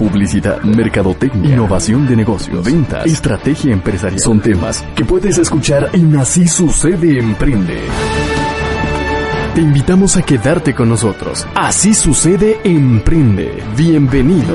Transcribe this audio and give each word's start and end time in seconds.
Publicidad, 0.00 0.62
mercadotecnia, 0.62 1.52
innovación 1.52 2.08
de 2.08 2.16
negocios, 2.16 2.64
ventas, 2.64 3.04
estrategia 3.04 3.70
empresarial. 3.70 4.18
Son 4.18 4.40
temas 4.40 4.82
que 4.96 5.04
puedes 5.04 5.36
escuchar 5.36 5.90
en 5.92 6.16
Así 6.16 6.48
Sucede 6.48 7.18
Emprende. 7.18 7.82
Te 9.54 9.60
invitamos 9.60 10.16
a 10.16 10.22
quedarte 10.22 10.74
con 10.74 10.88
nosotros. 10.88 11.46
Así 11.54 11.92
sucede 11.92 12.60
Emprende. 12.64 13.62
Bienvenido. 13.76 14.54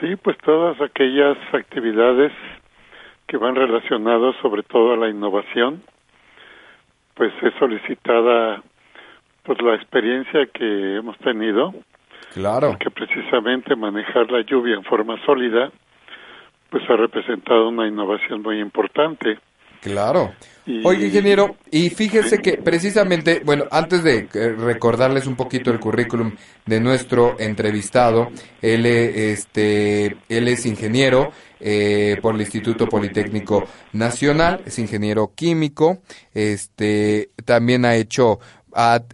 Sí, 0.00 0.16
pues 0.16 0.38
todas 0.46 0.80
aquellas 0.80 1.36
actividades 1.52 2.32
que 3.26 3.36
van 3.36 3.54
relacionadas 3.54 4.34
sobre 4.40 4.62
todo 4.62 4.94
a 4.94 4.96
la 4.96 5.10
innovación, 5.10 5.82
pues 7.16 7.34
es 7.42 7.52
solicitada 7.58 8.62
pues 9.42 9.60
la 9.60 9.74
experiencia 9.74 10.46
que 10.46 10.96
hemos 10.96 11.18
tenido. 11.18 11.74
Claro. 12.32 12.78
Que 12.80 12.90
precisamente 12.90 13.76
manejar 13.76 14.30
la 14.30 14.40
lluvia 14.40 14.76
en 14.76 14.84
forma 14.84 15.22
sólida 15.26 15.70
pues 16.70 16.82
ha 16.88 16.96
representado 16.96 17.68
una 17.68 17.86
innovación 17.86 18.42
muy 18.42 18.60
importante. 18.60 19.38
Claro. 19.80 20.32
Oye, 20.82 21.06
ingeniero, 21.08 21.56
y 21.70 21.90
fíjese 21.90 22.38
que 22.38 22.56
precisamente, 22.56 23.42
bueno, 23.44 23.64
antes 23.70 24.02
de 24.02 24.28
eh, 24.32 24.52
recordarles 24.56 25.26
un 25.26 25.36
poquito 25.36 25.70
el 25.70 25.78
currículum 25.78 26.32
de 26.64 26.80
nuestro 26.80 27.38
entrevistado, 27.38 28.30
él, 28.62 28.86
este, 28.86 30.16
él 30.30 30.48
es 30.48 30.64
ingeniero 30.64 31.32
eh, 31.60 32.16
por 32.22 32.34
el 32.34 32.40
Instituto 32.40 32.86
Politécnico 32.86 33.64
Nacional, 33.92 34.62
es 34.64 34.78
ingeniero 34.78 35.32
químico, 35.34 35.98
este, 36.32 37.28
también 37.44 37.84
ha 37.84 37.96
hecho 37.96 38.38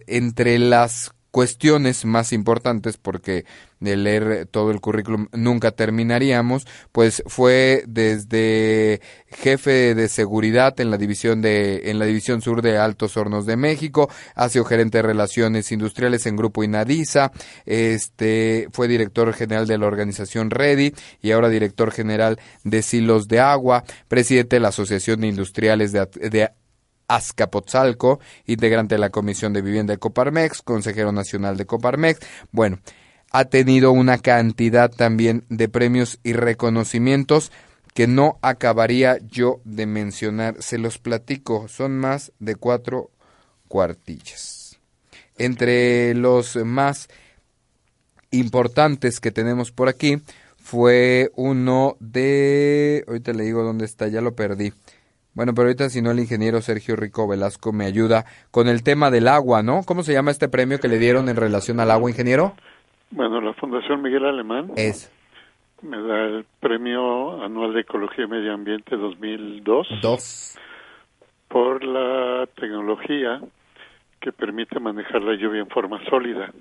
entre 0.07 0.57
las 0.57 1.13
cuestiones 1.31 2.05
más 2.05 2.31
importantes 2.31 2.95
porque 2.95 3.43
de 3.81 3.97
leer 3.97 4.47
todo 4.49 4.71
el 4.71 4.79
currículum 4.79 5.27
nunca 5.33 5.71
terminaríamos, 5.71 6.65
pues 6.93 7.21
fue 7.25 7.83
desde 7.87 9.01
jefe 9.27 9.93
de 9.95 10.07
seguridad 10.07 10.79
en 10.79 10.91
la 10.91 10.97
división 10.97 11.41
de 11.41 11.89
en 11.89 11.99
la 11.99 12.05
división 12.05 12.41
sur 12.41 12.61
de 12.61 12.77
Altos 12.77 13.17
Hornos 13.17 13.45
de 13.45 13.57
México, 13.57 14.09
ha 14.35 14.47
sido 14.47 14.63
gerente 14.63 14.99
de 14.99 15.01
relaciones 15.01 15.71
industriales 15.71 16.25
en 16.25 16.37
Grupo 16.37 16.63
Inadisa, 16.63 17.31
este 17.65 18.69
fue 18.71 18.87
director 18.87 19.33
general 19.33 19.67
de 19.67 19.77
la 19.77 19.87
organización 19.87 20.49
Ready 20.51 20.93
y 21.21 21.31
ahora 21.31 21.49
director 21.49 21.91
general 21.91 22.39
de 22.63 22.81
Silos 22.83 23.27
de 23.27 23.39
Agua, 23.39 23.83
presidente 24.07 24.55
de 24.55 24.61
la 24.61 24.69
Asociación 24.69 25.21
de 25.21 25.27
Industriales 25.27 25.91
de, 25.91 26.07
de 26.29 26.49
Azcapotzalco, 27.07 28.19
integrante 28.45 28.95
de 28.95 28.99
la 28.99 29.09
Comisión 29.09 29.53
de 29.53 29.61
Vivienda 29.61 29.93
de 29.93 29.99
Coparmex, 29.99 30.61
consejero 30.61 31.11
nacional 31.11 31.57
de 31.57 31.65
Coparmex. 31.65 32.19
Bueno, 32.51 32.79
ha 33.31 33.45
tenido 33.45 33.91
una 33.91 34.17
cantidad 34.17 34.91
también 34.91 35.45
de 35.49 35.69
premios 35.69 36.19
y 36.23 36.33
reconocimientos 36.33 37.51
que 37.93 38.07
no 38.07 38.37
acabaría 38.41 39.17
yo 39.19 39.61
de 39.63 39.85
mencionar. 39.85 40.55
Se 40.59 40.77
los 40.77 40.97
platico, 40.97 41.67
son 41.67 41.97
más 41.97 42.31
de 42.39 42.55
cuatro 42.55 43.09
cuartillas. 43.67 44.79
Entre 45.37 46.13
los 46.13 46.55
más 46.57 47.09
importantes 48.31 49.19
que 49.19 49.31
tenemos 49.31 49.71
por 49.71 49.89
aquí 49.89 50.21
fue 50.57 51.31
uno 51.35 51.97
de... 51.99 53.03
Ahorita 53.07 53.33
le 53.33 53.45
digo 53.45 53.63
dónde 53.63 53.85
está, 53.85 54.07
ya 54.07 54.21
lo 54.21 54.35
perdí. 54.35 54.73
Bueno, 55.33 55.53
pero 55.53 55.67
ahorita 55.67 55.89
si 55.89 56.01
no 56.01 56.11
el 56.11 56.19
ingeniero 56.19 56.61
Sergio 56.61 56.97
Rico 56.97 57.27
Velasco 57.27 57.71
me 57.71 57.85
ayuda 57.85 58.25
con 58.51 58.67
el 58.67 58.83
tema 58.83 59.09
del 59.09 59.29
agua, 59.29 59.63
¿no? 59.63 59.83
¿Cómo 59.83 60.03
se 60.03 60.11
llama 60.11 60.31
este 60.31 60.49
premio 60.49 60.79
que 60.79 60.89
le 60.89 60.99
dieron 60.99 61.29
en 61.29 61.37
relación 61.37 61.79
al 61.79 61.91
agua, 61.91 62.09
ingeniero? 62.09 62.55
Bueno, 63.11 63.41
la 63.41 63.53
Fundación 63.53 64.01
Miguel 64.01 64.25
Alemán 64.25 64.71
es 64.75 65.11
me 65.81 66.01
da 66.01 66.25
el 66.25 66.45
Premio 66.59 67.43
Anual 67.43 67.73
de 67.73 67.81
Ecología 67.81 68.25
y 68.25 68.27
Medio 68.27 68.53
Ambiente 68.53 68.95
2002 68.95 69.87
Dos. 70.01 70.57
por 71.47 71.83
la 71.83 72.47
tecnología 72.55 73.41
que 74.19 74.31
permite 74.31 74.79
manejar 74.79 75.23
la 75.23 75.33
lluvia 75.33 75.61
en 75.61 75.67
forma 75.69 75.99
sólida 76.07 76.51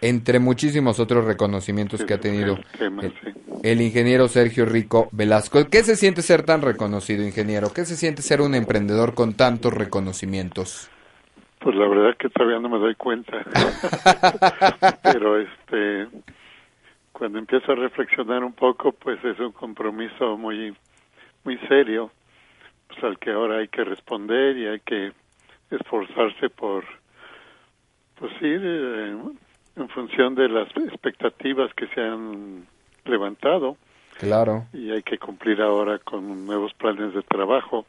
entre 0.00 0.38
muchísimos 0.38 1.00
otros 1.00 1.24
reconocimientos 1.24 2.04
que 2.04 2.14
ha 2.14 2.20
tenido 2.20 2.58
el, 3.62 3.80
ingeniero 3.80 4.28
Sergio 4.28 4.66
Rico 4.66 5.08
Velasco. 5.12 5.66
¿Qué 5.70 5.82
se 5.82 5.96
siente 5.96 6.20
ser 6.20 6.42
tan 6.42 6.60
reconocido, 6.60 7.24
ingeniero? 7.24 7.72
¿Qué 7.72 7.86
se 7.86 7.96
siente 7.96 8.20
ser 8.20 8.42
un 8.42 8.54
emprendedor 8.54 9.14
con 9.14 9.32
tantos 9.32 9.72
reconocimientos? 9.72 10.90
Pues 11.64 11.76
la 11.76 11.88
verdad 11.88 12.14
que 12.18 12.28
todavía 12.28 12.58
no 12.60 12.68
me 12.68 12.78
doy 12.78 12.94
cuenta. 12.94 13.42
Pero 15.02 15.40
este 15.40 16.08
cuando 17.10 17.38
empiezo 17.38 17.72
a 17.72 17.74
reflexionar 17.74 18.44
un 18.44 18.52
poco, 18.52 18.92
pues 18.92 19.24
es 19.24 19.40
un 19.40 19.52
compromiso 19.52 20.36
muy 20.36 20.76
muy 21.42 21.56
serio, 21.66 22.10
pues 22.86 23.02
al 23.02 23.18
que 23.18 23.30
ahora 23.30 23.60
hay 23.60 23.68
que 23.68 23.82
responder 23.82 24.58
y 24.58 24.66
hay 24.66 24.80
que 24.80 25.12
esforzarse 25.70 26.50
por 26.50 26.84
pues 28.16 28.32
ir 28.42 28.60
eh, 28.62 29.16
en 29.76 29.88
función 29.88 30.34
de 30.34 30.50
las 30.50 30.68
expectativas 30.76 31.72
que 31.72 31.86
se 31.88 32.00
han 32.02 32.66
levantado. 33.06 33.78
Claro. 34.18 34.66
Y 34.74 34.90
hay 34.90 35.02
que 35.02 35.16
cumplir 35.16 35.62
ahora 35.62 35.98
con 35.98 36.44
nuevos 36.44 36.74
planes 36.74 37.14
de 37.14 37.22
trabajo. 37.22 37.86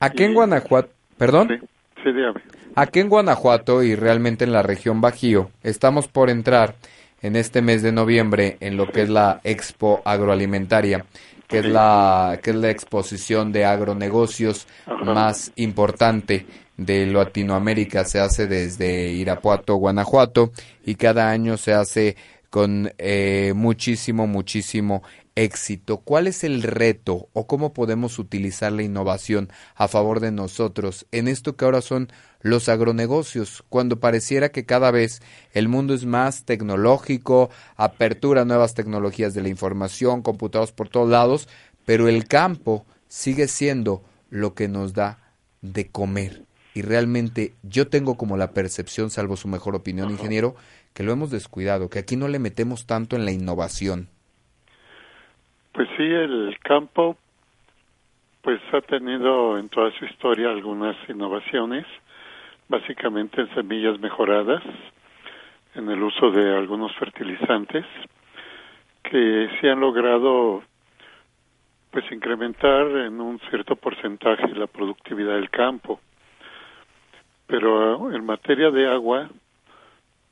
Aquí 0.00 0.24
en 0.24 0.34
Guanajuato, 0.34 0.90
perdón. 1.16 1.48
Sí, 1.48 1.66
sí, 2.10 2.16
dígame. 2.16 2.40
Aquí 2.74 3.00
en 3.00 3.08
Guanajuato 3.08 3.82
y 3.82 3.94
realmente 3.94 4.44
en 4.44 4.52
la 4.52 4.62
región 4.62 5.00
Bajío, 5.00 5.50
estamos 5.62 6.08
por 6.08 6.30
entrar 6.30 6.74
en 7.22 7.36
este 7.36 7.62
mes 7.62 7.82
de 7.82 7.92
noviembre 7.92 8.56
en 8.60 8.76
lo 8.76 8.86
que 8.90 9.02
es 9.02 9.08
la 9.08 9.40
Expo 9.42 10.02
Agroalimentaria, 10.04 11.04
que 11.48 11.58
es 11.60 11.66
la 11.66 12.38
que 12.42 12.50
es 12.50 12.56
la 12.56 12.70
exposición 12.70 13.52
de 13.52 13.64
agronegocios 13.64 14.66
más 15.04 15.52
importante 15.56 16.46
de 16.76 17.06
Latinoamérica. 17.06 18.04
Se 18.04 18.20
hace 18.20 18.46
desde 18.46 19.08
Irapuato, 19.08 19.76
Guanajuato, 19.76 20.52
y 20.84 20.96
cada 20.96 21.30
año 21.30 21.56
se 21.56 21.72
hace 21.72 22.16
con 22.50 22.92
eh, 22.98 23.52
muchísimo, 23.54 24.26
muchísimo 24.26 25.02
éxito. 25.36 25.98
¿Cuál 25.98 26.26
es 26.26 26.42
el 26.42 26.62
reto 26.62 27.28
o 27.32 27.46
cómo 27.46 27.72
podemos 27.72 28.18
utilizar 28.18 28.72
la 28.72 28.82
innovación 28.82 29.48
a 29.76 29.86
favor 29.86 30.18
de 30.18 30.32
nosotros 30.32 31.06
en 31.12 31.28
esto 31.28 31.56
que 31.56 31.64
ahora 31.64 31.82
son 31.82 32.08
los 32.40 32.68
agronegocios, 32.68 33.64
cuando 33.68 34.00
pareciera 34.00 34.50
que 34.50 34.66
cada 34.66 34.90
vez 34.90 35.20
el 35.52 35.68
mundo 35.68 35.94
es 35.94 36.04
más 36.04 36.44
tecnológico, 36.44 37.50
apertura 37.76 38.42
a 38.42 38.44
nuevas 38.44 38.74
tecnologías 38.74 39.34
de 39.34 39.42
la 39.42 39.48
información, 39.48 40.22
computados 40.22 40.72
por 40.72 40.88
todos 40.88 41.08
lados, 41.08 41.48
pero 41.84 42.08
el 42.08 42.26
campo 42.26 42.84
sigue 43.08 43.46
siendo 43.46 44.02
lo 44.30 44.54
que 44.54 44.66
nos 44.66 44.92
da 44.92 45.18
de 45.62 45.88
comer 45.88 46.46
y 46.76 46.82
realmente 46.82 47.54
yo 47.62 47.88
tengo 47.88 48.18
como 48.18 48.36
la 48.36 48.50
percepción, 48.50 49.08
salvo 49.08 49.38
su 49.38 49.48
mejor 49.48 49.74
opinión, 49.74 50.10
ingeniero, 50.10 50.56
que 50.92 51.04
lo 51.04 51.12
hemos 51.12 51.30
descuidado, 51.30 51.88
que 51.88 51.98
aquí 51.98 52.16
no 52.16 52.28
le 52.28 52.38
metemos 52.38 52.84
tanto 52.84 53.16
en 53.16 53.24
la 53.24 53.32
innovación. 53.32 54.10
Pues 55.76 55.90
sí, 55.98 56.04
el 56.04 56.56
campo 56.60 57.18
pues 58.40 58.58
ha 58.72 58.80
tenido 58.80 59.58
en 59.58 59.68
toda 59.68 59.90
su 59.98 60.06
historia 60.06 60.48
algunas 60.48 60.96
innovaciones, 61.06 61.84
básicamente 62.66 63.42
en 63.42 63.54
semillas 63.54 64.00
mejoradas, 64.00 64.62
en 65.74 65.90
el 65.90 66.02
uso 66.02 66.30
de 66.30 66.56
algunos 66.56 66.96
fertilizantes 66.96 67.84
que 69.02 69.50
se 69.60 69.68
han 69.68 69.80
logrado 69.80 70.62
pues 71.90 72.10
incrementar 72.10 72.86
en 72.86 73.20
un 73.20 73.38
cierto 73.50 73.76
porcentaje 73.76 74.48
la 74.54 74.68
productividad 74.68 75.34
del 75.34 75.50
campo. 75.50 76.00
Pero 77.46 78.10
en 78.14 78.24
materia 78.24 78.70
de 78.70 78.88
agua, 78.88 79.28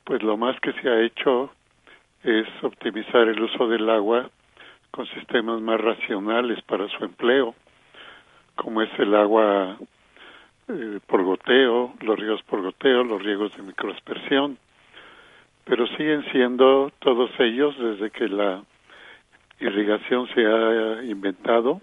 pues 0.05 0.23
lo 0.23 0.37
más 0.37 0.59
que 0.59 0.73
se 0.73 0.89
ha 0.89 1.01
hecho 1.01 1.51
es 2.23 2.47
optimizar 2.63 3.27
el 3.27 3.39
uso 3.43 3.67
del 3.67 3.87
agua 3.91 4.31
con 4.95 5.05
sistemas 5.07 5.59
más 5.59 5.79
racionales 5.81 6.61
para 6.63 6.87
su 6.87 7.03
empleo 7.03 7.53
como 8.55 8.81
es 8.81 8.89
el 8.97 9.13
agua 9.13 9.77
eh, 10.69 10.99
por 11.05 11.23
goteo, 11.23 11.93
los 12.01 12.17
ríos 12.17 12.41
por 12.43 12.61
goteo, 12.61 13.03
los 13.03 13.21
riegos 13.21 13.55
de 13.55 13.63
microaspersión, 13.63 14.57
pero 15.65 15.85
siguen 15.87 16.23
siendo 16.31 16.91
todos 16.99 17.29
ellos 17.39 17.75
desde 17.77 18.09
que 18.09 18.27
la 18.27 18.63
irrigación 19.59 20.27
se 20.33 20.45
ha 20.45 21.03
inventado, 21.03 21.81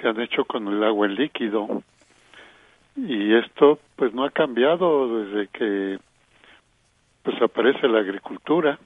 se 0.00 0.08
han 0.08 0.20
hecho 0.20 0.44
con 0.44 0.68
el 0.68 0.82
agua 0.82 1.06
en 1.06 1.14
líquido 1.14 1.82
y 2.96 3.34
esto 3.34 3.78
pues 3.96 4.12
no 4.12 4.24
ha 4.24 4.30
cambiado 4.30 5.24
desde 5.24 5.48
que 5.48 5.98
pues 7.22 7.40
aparece 7.40 7.86
la 7.88 8.00
agricultura. 8.00 8.78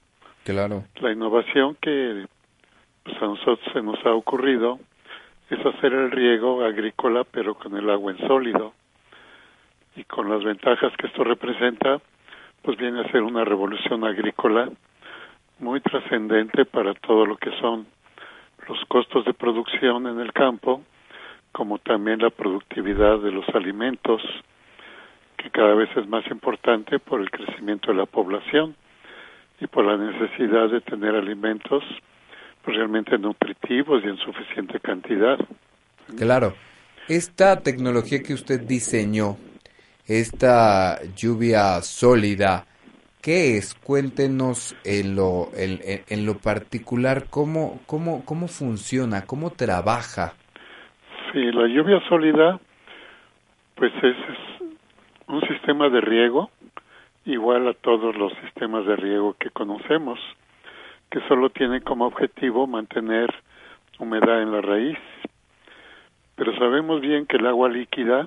Claro. 0.44 0.85
La 1.00 1.12
innovación 1.12 1.76
que 1.81 2.26
pues 3.02 3.16
a 3.22 3.26
nosotros 3.26 3.60
se 3.72 3.82
nos 3.82 4.04
ha 4.06 4.12
ocurrido 4.12 4.78
es 5.50 5.64
hacer 5.66 5.93
el 5.93 6.10
riego 6.10 6.64
agrícola 6.64 7.25
pero 7.25 7.54
con 7.54 7.76
el 7.76 7.90
agua 7.90 8.12
en 8.12 8.26
sólido. 8.26 8.72
Y 9.94 10.04
con 10.04 10.31
las 10.31 10.43
ventajas 10.43 10.93
que 10.96 11.06
esto 11.06 11.25
representa 11.25 12.00
pues 12.62 12.78
viene 12.78 13.00
a 13.00 13.10
ser 13.10 13.22
una 13.22 13.44
revolución 13.44 14.04
agrícola 14.04 14.70
muy 15.58 15.81
trascendente 15.81 16.64
para 16.64 16.94
todo 16.94 17.26
lo 17.26 17.37
que 17.37 17.50
son 17.60 17.87
los 18.69 18.78
costos 18.87 19.25
de 19.25 19.34
producción 19.34 20.06
en 20.06 20.20
el 20.20 20.32
campo 20.32 20.82
como 21.52 21.78
también 21.78 22.20
la 22.20 22.31
productividad 22.31 23.19
de 23.19 23.31
los 23.31 23.46
alimentos 23.50 24.22
que 25.37 25.50
cada 25.50 25.75
vez 25.75 25.90
es 25.96 26.08
más 26.08 26.26
importante 26.31 26.99
por 26.99 27.20
el 27.20 27.31
crecimiento 27.31 27.90
de 27.93 27.99
la 27.99 28.06
población 28.06 28.75
y 29.60 29.66
por 29.66 29.84
la 29.84 29.96
necesidad 29.96 30.70
de 30.70 30.81
tener 30.81 31.14
alimentos 31.14 31.84
realmente 32.64 33.19
nutritivos 33.19 34.03
y 34.05 34.09
en 34.09 34.17
suficiente 34.19 34.81
cantidad. 34.81 35.38
Claro. 36.17 36.55
Esta 37.09 37.61
tecnología 37.61 38.23
que 38.23 38.32
usted 38.32 38.61
diseñó, 38.61 39.37
esta 40.06 41.00
lluvia 41.17 41.81
sólida, 41.82 42.64
¿qué 43.20 43.56
es? 43.56 43.75
Cuéntenos 43.75 44.76
en 44.85 45.17
lo, 45.17 45.49
en, 45.55 46.26
lo 46.26 46.38
particular 46.38 47.25
cómo, 47.29 47.81
cómo, 47.87 48.25
cómo 48.25 48.47
funciona, 48.47 49.26
cómo 49.26 49.50
trabaja. 49.50 50.35
Sí, 51.32 51.41
la 51.53 51.67
lluvia 51.67 52.00
sólida, 52.09 52.61
pues 53.75 53.93
es 54.03 54.17
un 55.26 55.41
sistema 55.49 55.88
de 55.88 56.00
riego 56.00 56.50
igual 57.25 57.69
a 57.69 57.75
todos 57.75 58.17
los 58.17 58.32
sistemas 58.44 58.87
de 58.87 58.97
riego 58.97 59.35
que 59.38 59.50
conocemos 59.50 60.19
que 61.12 61.20
solo 61.29 61.50
tiene 61.50 61.82
como 61.82 62.06
objetivo 62.06 62.67
mantener 62.67 63.29
humedad 63.99 64.41
en 64.41 64.50
la 64.50 64.62
raíz. 64.62 64.99
Pero 66.37 66.56
sabemos 66.56 67.03
bien 67.03 67.26
que 67.26 67.37
el 67.37 67.47
agua 67.47 67.69
líquida, 67.69 68.26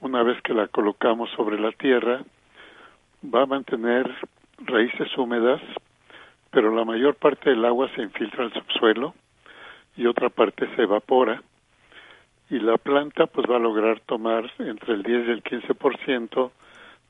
una 0.00 0.22
vez 0.22 0.40
que 0.40 0.54
la 0.54 0.68
colocamos 0.68 1.28
sobre 1.36 1.60
la 1.60 1.70
tierra, 1.72 2.22
va 3.22 3.42
a 3.42 3.46
mantener 3.46 4.10
raíces 4.58 5.14
húmedas, 5.18 5.60
pero 6.50 6.74
la 6.74 6.86
mayor 6.86 7.14
parte 7.16 7.50
del 7.50 7.62
agua 7.66 7.90
se 7.94 8.00
infiltra 8.00 8.44
al 8.44 8.54
subsuelo 8.54 9.14
y 9.98 10.06
otra 10.06 10.30
parte 10.30 10.66
se 10.76 10.82
evapora 10.82 11.42
y 12.48 12.58
la 12.58 12.78
planta 12.78 13.26
pues 13.26 13.46
va 13.50 13.56
a 13.56 13.60
lograr 13.60 14.00
tomar 14.00 14.50
entre 14.60 14.94
el 14.94 15.02
10 15.02 15.28
y 15.28 15.30
el 15.30 15.42
15% 15.42 16.50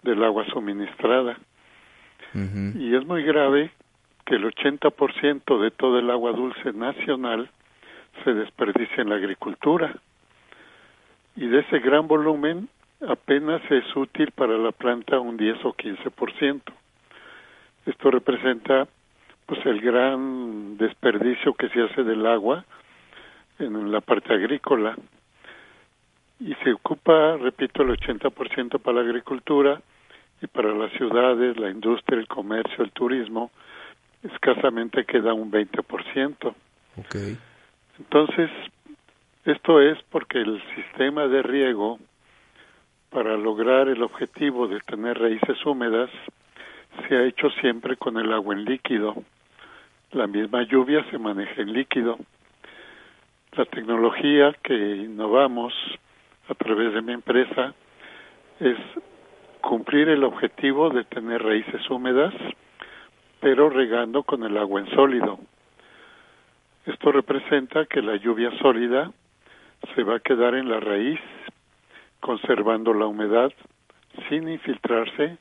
del 0.02 0.24
agua 0.24 0.44
suministrada. 0.46 1.38
Y 2.34 2.94
es 2.94 3.06
muy 3.06 3.22
grave 3.22 3.70
que 4.26 4.34
el 4.34 4.44
80% 4.44 5.60
de 5.60 5.70
todo 5.70 5.98
el 5.98 6.10
agua 6.10 6.32
dulce 6.32 6.72
nacional 6.72 7.48
se 8.24 8.34
desperdicia 8.34 9.02
en 9.02 9.10
la 9.10 9.16
agricultura. 9.16 9.94
Y 11.36 11.46
de 11.46 11.60
ese 11.60 11.78
gran 11.78 12.08
volumen 12.08 12.68
apenas 13.08 13.62
es 13.70 13.84
útil 13.94 14.32
para 14.32 14.58
la 14.58 14.72
planta 14.72 15.20
un 15.20 15.36
10 15.36 15.64
o 15.64 15.74
15%. 15.74 16.60
Esto 17.86 18.10
representa 18.10 18.88
pues 19.46 19.64
el 19.64 19.80
gran 19.80 20.76
desperdicio 20.76 21.54
que 21.54 21.68
se 21.68 21.82
hace 21.82 22.02
del 22.02 22.26
agua 22.26 22.64
en 23.60 23.92
la 23.92 24.00
parte 24.00 24.34
agrícola 24.34 24.96
y 26.40 26.52
se 26.64 26.72
ocupa, 26.72 27.36
repito, 27.36 27.82
el 27.82 27.90
80% 27.90 28.80
para 28.80 28.96
la 28.96 29.08
agricultura 29.08 29.80
y 30.42 30.46
para 30.48 30.74
las 30.74 30.90
ciudades, 30.92 31.56
la 31.56 31.70
industria, 31.70 32.18
el 32.18 32.28
comercio, 32.28 32.84
el 32.84 32.90
turismo, 32.90 33.50
escasamente 34.22 35.04
queda 35.04 35.34
un 35.34 35.50
20%. 35.50 36.54
Okay. 36.98 37.36
Entonces, 37.98 38.50
esto 39.44 39.80
es 39.80 39.98
porque 40.10 40.38
el 40.38 40.62
sistema 40.74 41.26
de 41.28 41.42
riego, 41.42 41.98
para 43.10 43.36
lograr 43.36 43.88
el 43.88 44.02
objetivo 44.02 44.66
de 44.66 44.80
tener 44.80 45.18
raíces 45.18 45.64
húmedas, 45.64 46.10
se 47.08 47.16
ha 47.16 47.24
hecho 47.24 47.50
siempre 47.60 47.96
con 47.96 48.16
el 48.18 48.32
agua 48.32 48.54
en 48.54 48.64
líquido. 48.64 49.22
La 50.12 50.26
misma 50.26 50.62
lluvia 50.62 51.04
se 51.10 51.18
maneja 51.18 51.62
en 51.62 51.72
líquido. 51.72 52.18
La 53.52 53.64
tecnología 53.64 54.54
que 54.62 54.74
innovamos 54.74 55.72
a 56.48 56.54
través 56.54 56.94
de 56.94 57.02
mi 57.02 57.12
empresa 57.12 57.74
es 58.60 58.76
cumplir 59.60 60.08
el 60.08 60.24
objetivo 60.24 60.90
de 60.90 61.04
tener 61.04 61.42
raíces 61.42 61.88
húmedas 61.90 62.34
pero 63.46 63.70
regando 63.70 64.24
con 64.24 64.42
el 64.42 64.58
agua 64.58 64.80
en 64.80 64.90
sólido. 64.90 65.38
Esto 66.84 67.12
representa 67.12 67.86
que 67.86 68.02
la 68.02 68.16
lluvia 68.16 68.50
sólida 68.58 69.12
se 69.94 70.02
va 70.02 70.16
a 70.16 70.18
quedar 70.18 70.56
en 70.56 70.68
la 70.68 70.80
raíz, 70.80 71.20
conservando 72.18 72.92
la 72.92 73.06
humedad 73.06 73.52
sin 74.28 74.48
infiltrarse 74.48 75.38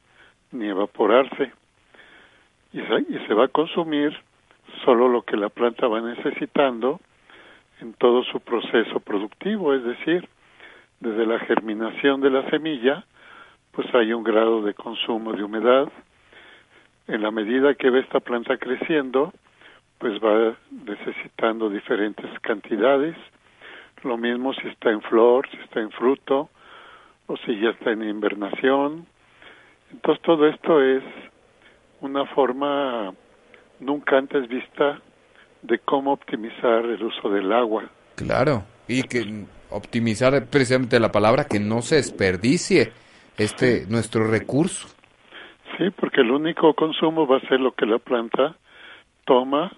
ni 0.52 0.68
evaporarse, 0.68 1.52
y 2.74 2.80
se, 3.28 3.34
va 3.34 3.46
a 3.46 3.48
consumir 3.48 4.16
solo 4.84 5.08
lo 5.08 5.24
que 5.24 5.36
la 5.36 5.50
planta 5.50 5.88
va 5.88 6.00
necesitando 6.00 7.00
en 7.82 7.96
todo 7.96 8.24
su 8.26 8.40
proceso 8.40 9.00
productivo, 9.00 9.74
es 9.74 9.84
decir, 9.84 10.30
desde 11.00 11.26
la 11.26 11.40
germinación 11.40 12.22
de 12.22 12.30
la 12.30 12.48
semilla, 12.52 13.04
pues 13.72 13.88
hay 13.96 14.14
un 14.14 14.24
grado 14.24 14.62
de 14.62 14.76
consumo 14.76 15.34
de 15.34 15.44
humedad, 15.44 15.92
en 17.08 17.22
la 17.22 17.32
medida 17.32 17.76
que 17.76 17.90
ve 17.90 18.00
esta 18.00 18.20
planta 18.20 18.58
creciendo, 18.58 19.34
pues 20.00 20.20
va 20.20 20.56
necesitando 20.72 21.70
diferentes 21.70 22.28
cantidades. 22.42 23.16
Lo 24.04 24.18
mismo 24.18 24.54
si 24.54 24.68
está 24.68 24.92
en 24.92 25.02
flor, 25.02 25.48
si 25.50 25.58
está 25.58 25.80
en 25.80 25.92
fruto, 25.92 26.50
o 27.28 27.38
si 27.38 27.60
ya 27.60 27.70
está 27.70 27.92
en 27.92 28.04
invernación. 28.04 29.06
Entonces 29.92 30.22
todo 30.24 30.48
esto 30.48 30.82
es 30.82 31.04
una 32.02 32.26
forma 32.28 33.14
nunca 33.80 34.18
antes 34.18 34.48
vista 34.48 35.00
de 35.62 35.80
cómo 35.80 36.14
optimizar 36.14 36.86
el 36.86 37.04
uso 37.04 37.30
del 37.30 37.52
agua. 37.52 37.90
Claro, 38.16 38.64
y 38.88 39.04
que 39.04 39.46
optimizar 39.70 40.46
precisamente 40.46 41.00
la 41.00 41.12
palabra 41.12 41.46
que 41.46 41.60
no 41.60 41.82
se 41.82 41.96
desperdicie 41.96 42.92
este 43.38 43.86
nuestro 43.88 44.28
recurso. 44.28 44.95
Sí, 45.78 45.90
porque 46.00 46.22
el 46.22 46.32
único 46.32 46.74
consumo 46.74 47.28
va 47.28 47.38
a 47.38 47.48
ser 47.48 47.60
lo 47.60 47.74
que 47.74 47.86
la 47.86 48.00
planta 48.00 48.56
toma 49.26 49.72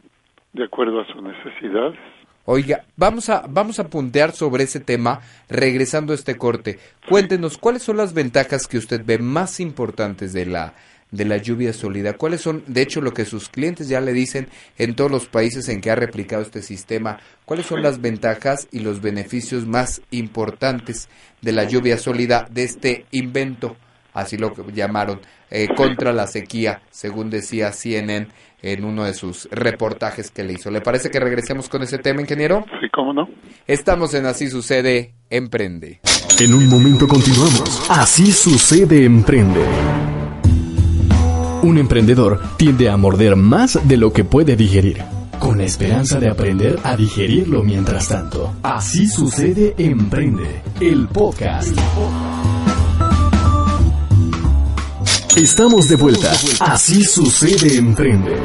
de 0.54 0.66
acuerdo 0.66 1.01
a 1.01 1.08
sus 1.08 1.22
necesidades. 1.24 1.98
Oiga, 2.46 2.86
vamos 2.96 3.30
a, 3.30 3.46
vamos 3.50 3.80
a 3.80 3.89
puntear 3.89 4.32
sobre 4.32 4.63
ese 4.63 4.80
tema 4.80 5.20
regresando 5.50 6.13
a 6.13 6.16
este 6.16 6.38
corte. 6.38 6.80
Cuéntenos, 7.10 7.58
¿cuáles 7.58 7.84
son 7.84 7.98
las 7.98 8.13
ventajas 8.13 8.68
que 8.68 8.77
usted 8.77 9.04
ve 9.06 9.18
más 9.18 9.60
importantes 9.60 10.32
de 10.32 10.46
la, 10.46 10.74
de 11.12 11.25
la 11.25 11.38
lluvia 11.38 11.74
sólida? 11.74 12.13
¿Cuáles 12.13 12.42
son, 12.42 12.63
de 12.68 12.84
hecho, 12.84 13.01
lo 13.01 13.12
que 13.12 13.25
sus 13.25 13.50
clientes 13.50 13.89
ya 13.89 14.00
le 14.00 14.13
dicen 14.13 14.48
en 14.77 14.96
todos 14.96 15.12
los 15.12 15.27
países 15.27 15.68
en 15.68 15.82
que 15.82 15.92
ha 15.92 15.96
replicado 15.96 16.42
este 16.42 16.62
sistema? 16.62 17.20
¿Cuáles 17.44 17.66
son 17.66 17.82
las 17.82 18.00
ventajas 18.00 18.70
y 18.72 18.80
los 18.80 19.01
beneficios 19.01 19.66
más 19.66 20.01
importantes 20.12 21.10
de 21.42 21.51
la 21.51 21.66
lluvia 21.66 21.98
sólida, 21.98 22.48
de 22.50 22.63
este 22.63 23.06
invento 23.12 23.75
así 24.14 24.38
lo 24.38 24.54
llamaron, 24.74 25.20
eh, 25.50 25.68
contra 25.76 26.12
la 26.14 26.28
sequía, 26.28 26.82
según 26.90 27.30
decía 27.30 27.72
CNN 27.72 28.28
en 28.62 28.84
uno 28.84 29.04
de 29.04 29.14
sus 29.14 29.48
reportajes 29.52 30.32
que 30.32 30.44
le 30.44 30.54
hizo. 30.54 30.72
¿Le 30.72 30.82
parece 30.82 31.10
que 31.10 31.20
regresemos 31.20 31.70
con 31.70 31.84
ese 31.84 32.00
tema, 32.00 32.22
ingeniero? 32.22 32.66
Sí, 32.82 32.88
cómo 32.94 33.14
no. 33.14 33.30
Estamos 33.68 34.14
en 34.14 34.26
Así 34.26 34.50
Sucede, 34.50 35.14
Emprende. 35.30 36.02
En 36.40 36.54
un 36.54 36.68
momento 36.68 37.08
continuamos. 37.08 37.86
Así 37.90 38.32
Sucede, 38.32 39.06
Emprende. 39.06 39.64
Un 41.64 41.78
emprendedor 41.78 42.40
tiende 42.58 42.90
a 42.90 42.98
morder 42.98 43.36
más 43.36 43.88
de 43.88 43.98
lo 43.98 44.14
que 44.14 44.24
puede 44.24 44.56
digerir, 44.56 45.02
con 45.40 45.58
la 45.58 45.66
esperanza 45.66 46.20
de 46.20 46.30
aprender 46.30 46.80
a 46.84 46.96
digerirlo 46.96 47.64
mientras 47.64 48.08
tanto. 48.08 48.54
Así 48.64 49.08
Sucede, 49.08 49.74
Emprende, 49.78 50.62
el 50.80 51.08
podcast. 51.08 51.76
Estamos 55.38 55.88
de 55.88 55.96
vuelta. 55.98 56.32
Así 56.62 57.03
sucede 57.03 57.77
Emprende. 57.77 58.36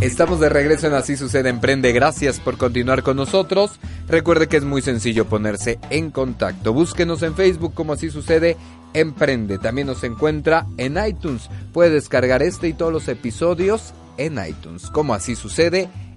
Estamos 0.00 0.38
de 0.38 0.48
regreso 0.48 0.86
en 0.86 0.94
Así 0.94 1.16
sucede 1.16 1.48
Emprende. 1.48 1.92
Gracias 1.92 2.38
por 2.38 2.56
continuar 2.56 3.02
con 3.02 3.16
nosotros. 3.16 3.72
Recuerde 4.06 4.46
que 4.46 4.58
es 4.58 4.62
muy 4.62 4.82
sencillo 4.82 5.24
ponerse 5.24 5.80
en 5.90 6.12
contacto. 6.12 6.72
Búsquenos 6.72 7.24
en 7.24 7.34
Facebook 7.34 7.74
como 7.74 7.94
Así 7.94 8.08
sucede 8.08 8.56
Emprende. 8.94 9.58
También 9.58 9.88
nos 9.88 10.04
encuentra 10.04 10.68
en 10.76 10.96
iTunes. 11.04 11.50
Puede 11.72 11.90
descargar 11.90 12.40
este 12.40 12.68
y 12.68 12.72
todos 12.72 12.92
los 12.92 13.08
episodios 13.08 13.94
en 14.16 14.38
iTunes. 14.46 14.86
Como 14.86 15.12
Así 15.12 15.34
sucede 15.34 15.80
Emprende. 15.80 16.11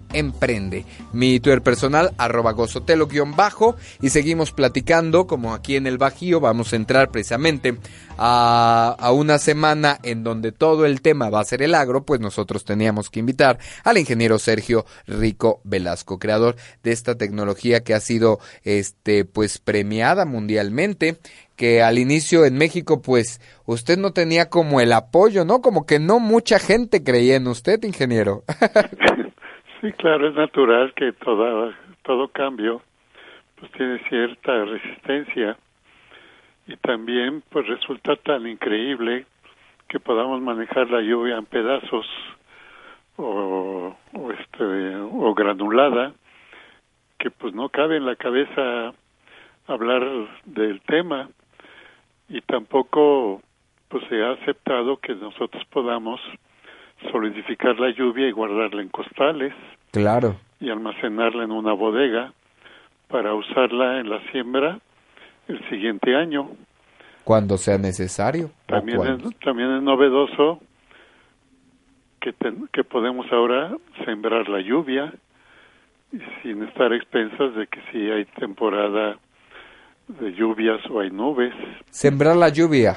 Mi 1.13 1.39
Twitter 1.39 1.61
personal, 1.61 2.13
arroba 2.17 2.53
gozotelo-bajo. 2.53 3.75
Y 4.01 4.09
seguimos 4.09 4.51
platicando, 4.51 5.27
como 5.27 5.53
aquí 5.53 5.75
en 5.75 5.87
el 5.87 5.97
Bajío, 5.97 6.39
vamos 6.39 6.73
a 6.73 6.75
entrar 6.75 7.11
precisamente 7.11 7.77
a, 8.17 8.95
a, 8.97 9.11
una 9.11 9.37
semana 9.39 9.99
en 10.03 10.23
donde 10.23 10.51
todo 10.51 10.85
el 10.85 11.01
tema 11.01 11.29
va 11.29 11.41
a 11.41 11.45
ser 11.45 11.61
el 11.61 11.75
agro, 11.75 12.05
pues 12.05 12.21
nosotros 12.21 12.63
teníamos 12.63 13.09
que 13.09 13.19
invitar 13.19 13.59
al 13.83 13.97
ingeniero 13.97 14.39
Sergio 14.39 14.85
Rico 15.05 15.59
Velasco, 15.63 16.17
creador 16.17 16.55
de 16.83 16.91
esta 16.91 17.15
tecnología 17.15 17.83
que 17.83 17.93
ha 17.93 17.99
sido, 17.99 18.39
este, 18.63 19.25
pues 19.25 19.57
premiada 19.59 20.25
mundialmente 20.25 21.19
que 21.55 21.81
al 21.81 21.97
inicio 21.97 22.45
en 22.45 22.57
México, 22.57 23.01
pues 23.01 23.39
usted 23.65 23.97
no 23.97 24.11
tenía 24.11 24.49
como 24.49 24.81
el 24.81 24.91
apoyo, 24.91 25.45
¿no? 25.45 25.61
Como 25.61 25.85
que 25.85 25.99
no 25.99 26.19
mucha 26.19 26.59
gente 26.59 27.03
creía 27.03 27.35
en 27.35 27.47
usted, 27.47 27.81
ingeniero. 27.83 28.43
Sí, 29.85 29.91
claro, 29.91 30.27
es 30.27 30.33
natural 30.33 30.95
que 30.95 31.11
todo, 31.11 31.71
todo 32.01 32.27
cambio 32.29 32.81
pues 33.59 33.71
tiene 33.73 33.99
cierta 34.09 34.65
resistencia. 34.65 35.57
Y 36.65 36.75
también 36.77 37.43
pues 37.51 37.67
resulta 37.67 38.15
tan 38.15 38.47
increíble 38.47 39.27
que 39.87 39.99
podamos 39.99 40.41
manejar 40.41 40.89
la 40.89 41.01
lluvia 41.01 41.37
en 41.37 41.45
pedazos 41.45 42.07
o 43.17 43.95
este 44.39 44.95
o 44.97 45.35
granulada 45.35 46.13
que 47.19 47.29
pues 47.29 47.53
no 47.53 47.69
cabe 47.69 47.97
en 47.97 48.07
la 48.07 48.15
cabeza 48.15 48.91
hablar 49.67 50.03
del 50.45 50.81
tema. 50.81 51.29
Y 52.27 52.41
tampoco 52.41 53.39
pues 53.89 54.03
se 54.09 54.23
ha 54.23 54.31
aceptado 54.31 54.97
que 54.97 55.13
nosotros 55.13 55.63
podamos 55.65 56.19
solidificar 57.11 57.79
la 57.79 57.91
lluvia 57.91 58.27
y 58.27 58.31
guardarla 58.31 58.81
en 58.81 58.89
costales. 58.89 59.53
Claro. 59.91 60.35
Y 60.59 60.69
almacenarla 60.69 61.43
en 61.43 61.51
una 61.51 61.73
bodega 61.73 62.33
para 63.07 63.33
usarla 63.33 63.99
en 63.99 64.09
la 64.09 64.19
siembra 64.31 64.79
el 65.47 65.69
siguiente 65.69 66.15
año. 66.15 66.49
Cuando 67.23 67.57
sea 67.57 67.77
necesario. 67.77 68.51
También, 68.67 69.01
es, 69.01 69.39
también 69.39 69.71
es 69.71 69.81
novedoso 69.81 70.59
que, 72.19 72.33
que 72.71 72.83
podemos 72.83 73.25
ahora 73.31 73.75
sembrar 74.05 74.47
la 74.49 74.61
lluvia 74.61 75.13
sin 76.41 76.63
estar 76.63 76.93
expensas 76.93 77.55
de 77.55 77.67
que 77.67 77.79
si 77.91 78.09
hay 78.09 78.25
temporada 78.39 79.17
de 80.07 80.33
lluvias 80.33 80.79
o 80.89 80.99
hay 80.99 81.09
nubes. 81.09 81.53
Sembrar 81.89 82.35
la 82.35 82.49
lluvia. 82.49 82.95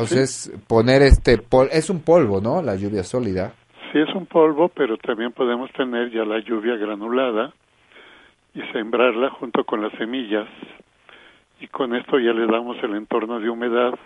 O 0.00 0.06
sea, 0.06 0.22
es 0.22 0.52
poner 0.68 1.02
este 1.02 1.38
pol 1.38 1.66
es 1.72 1.90
un 1.90 2.04
polvo, 2.04 2.40
¿no? 2.40 2.62
La 2.62 2.76
lluvia 2.76 3.02
sólida. 3.02 3.54
Sí, 3.90 3.98
es 3.98 4.14
un 4.14 4.26
polvo, 4.26 4.68
pero 4.68 4.96
también 4.96 5.32
podemos 5.32 5.72
tener 5.72 6.12
ya 6.12 6.24
la 6.24 6.38
lluvia 6.38 6.76
granulada 6.76 7.52
y 8.54 8.62
sembrarla 8.72 9.30
junto 9.30 9.64
con 9.64 9.82
las 9.82 9.92
semillas. 9.94 10.46
Y 11.58 11.66
con 11.66 11.96
esto 11.96 12.20
ya 12.20 12.32
le 12.32 12.46
damos 12.46 12.76
el 12.84 12.94
entorno 12.94 13.40
de 13.40 13.50
humedad 13.50 13.98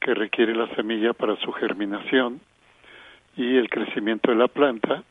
que 0.00 0.14
requiere 0.14 0.54
la 0.54 0.72
semilla 0.76 1.12
para 1.14 1.34
su 1.40 1.50
germinación 1.50 2.40
y 3.36 3.56
el 3.56 3.68
crecimiento 3.70 4.30
de 4.30 4.36
la 4.36 4.46
planta 4.46 5.02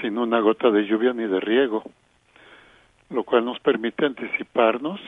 sin 0.00 0.16
una 0.16 0.40
gota 0.40 0.70
de 0.70 0.86
lluvia 0.86 1.12
ni 1.12 1.26
de 1.26 1.40
riego, 1.40 1.82
lo 3.10 3.24
cual 3.24 3.44
nos 3.44 3.60
permite 3.60 4.06
anticiparnos 4.06 5.00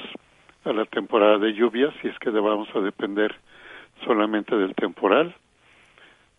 a 0.66 0.74
la 0.74 0.84
temporada 0.84 1.38
de 1.38 1.54
lluvias 1.54 1.94
si 2.02 2.08
es 2.08 2.18
que 2.18 2.28
vamos 2.28 2.68
a 2.74 2.80
depender 2.80 3.34
solamente 4.04 4.56
del 4.56 4.74
temporal. 4.74 5.34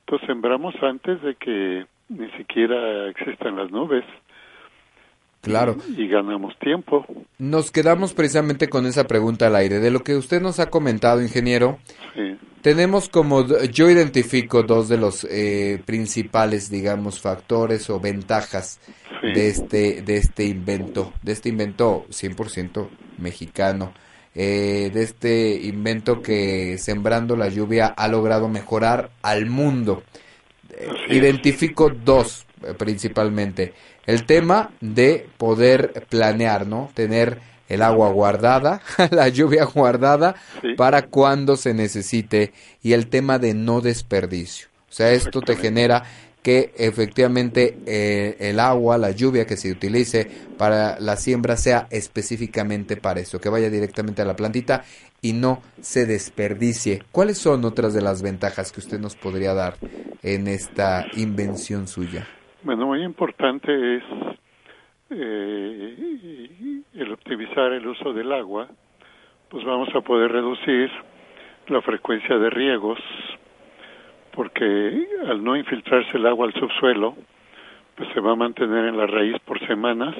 Entonces 0.02 0.28
sembramos 0.28 0.76
antes 0.82 1.22
de 1.22 1.36
que 1.36 1.86
ni 2.10 2.30
siquiera 2.32 3.10
existan 3.10 3.56
las 3.56 3.72
nubes. 3.72 4.04
Claro. 5.42 5.78
Y, 5.98 6.08
ganamos 6.08 6.58
tiempo. 6.60 7.06
Nos 7.40 7.72
quedamos 7.72 8.14
precisamente 8.14 8.70
con 8.70 8.86
esa 8.86 9.08
pregunta 9.08 9.48
al 9.48 9.56
aire. 9.56 9.80
De 9.80 9.90
lo 9.90 10.02
que 10.02 10.16
usted 10.16 10.40
nos 10.40 10.60
ha 10.60 10.70
comentado, 10.70 11.20
ingeniero, 11.22 11.80
sí. 12.14 12.38
tenemos 12.62 13.10
como, 13.10 13.48
yo 13.72 13.90
identifico 13.90 14.62
dos 14.62 14.88
de 14.88 14.98
los 14.98 15.24
eh, 15.24 15.82
principales, 15.84 16.70
digamos, 16.70 17.20
factores 17.22 17.90
o 17.90 18.00
ventajas 18.00 18.80
sí. 19.20 19.34
de, 19.34 19.48
este, 19.48 20.02
de 20.04 20.18
este 20.18 20.44
invento, 20.44 21.12
de 21.24 21.32
este 21.32 21.50
invento 21.50 22.06
100% 22.10 22.88
mexicano 23.18 23.94
eh, 24.36 24.92
de 24.94 25.04
este 25.04 25.54
invento 25.64 26.22
que 26.22 26.78
Sembrando 26.78 27.36
la 27.36 27.50
Lluvia 27.50 27.88
ha 27.88 28.08
logrado 28.08 28.48
mejorar 28.48 29.12
al 29.22 29.46
mundo. 29.48 30.04
Identifico 31.10 31.90
dos 31.90 32.46
eh, 32.64 32.74
principalmente. 32.78 33.74
El 34.06 34.26
tema 34.26 34.72
de 34.82 35.28
poder 35.38 36.06
planear, 36.10 36.66
¿no? 36.68 36.90
Tener 36.94 37.40
el 37.70 37.82
agua 37.82 38.10
guardada, 38.12 38.82
la 39.12 39.30
lluvia 39.30 39.64
guardada 39.66 40.36
Sí. 40.62 40.74
para 40.76 41.04
cuando 41.08 41.56
se 41.56 41.74
necesite 41.74 42.52
y 42.84 42.94
el 42.94 43.08
tema 43.08 43.40
de 43.40 43.54
no 43.54 43.82
desperdicio. 43.82 44.68
O 44.90 44.94
sea, 44.94 45.12
esto 45.12 45.40
te 45.42 45.56
genera 45.56 46.04
que 46.44 46.72
efectivamente 46.78 47.78
eh, 47.86 48.38
el 48.40 48.60
agua, 48.60 48.98
la 48.98 49.12
lluvia 49.12 49.46
que 49.46 49.58
se 49.58 49.72
utilice 49.72 50.28
para 50.58 51.00
la 51.00 51.16
siembra 51.16 51.56
sea 51.56 51.88
específicamente 51.92 52.98
para 52.98 53.20
eso, 53.20 53.40
que 53.40 53.50
vaya 53.50 53.70
directamente 53.70 54.22
a 54.22 54.26
la 54.26 54.36
plantita 54.36 54.84
y 55.22 55.34
no 55.34 55.62
se 55.82 56.06
desperdicie. 56.06 57.04
¿Cuáles 57.12 57.38
son 57.38 57.64
otras 57.66 57.94
de 57.94 58.02
las 58.02 58.24
ventajas 58.24 58.72
que 58.72 58.80
usted 58.80 59.00
nos 59.00 59.16
podría 59.16 59.54
dar 59.54 59.76
en 60.24 60.48
esta 60.48 61.06
invención 61.16 61.88
suya? 61.88 62.28
Bueno, 62.64 62.88
muy 62.88 63.04
importante 63.04 63.98
es 63.98 64.04
eh, 65.12 66.84
el 66.94 67.12
optimizar 67.12 67.72
el 67.74 67.86
uso 67.88 68.14
del 68.14 68.32
agua, 68.32 68.68
pues 69.50 69.64
vamos 69.66 69.90
a 69.96 70.02
poder 70.02 70.32
reducir 70.32 70.90
la 71.68 71.82
frecuencia 71.82 72.38
de 72.38 72.50
riegos, 72.50 73.00
porque 74.34 75.08
al 75.28 75.44
no 75.44 75.56
infiltrarse 75.56 76.18
el 76.18 76.26
agua 76.26 76.48
al 76.48 76.54
subsuelo, 76.54 77.16
pues 77.96 78.10
se 78.14 78.20
va 78.20 78.32
a 78.32 78.36
mantener 78.36 78.86
en 78.86 78.98
la 78.98 79.08
raíz 79.08 79.38
por 79.46 79.60
semanas 79.68 80.16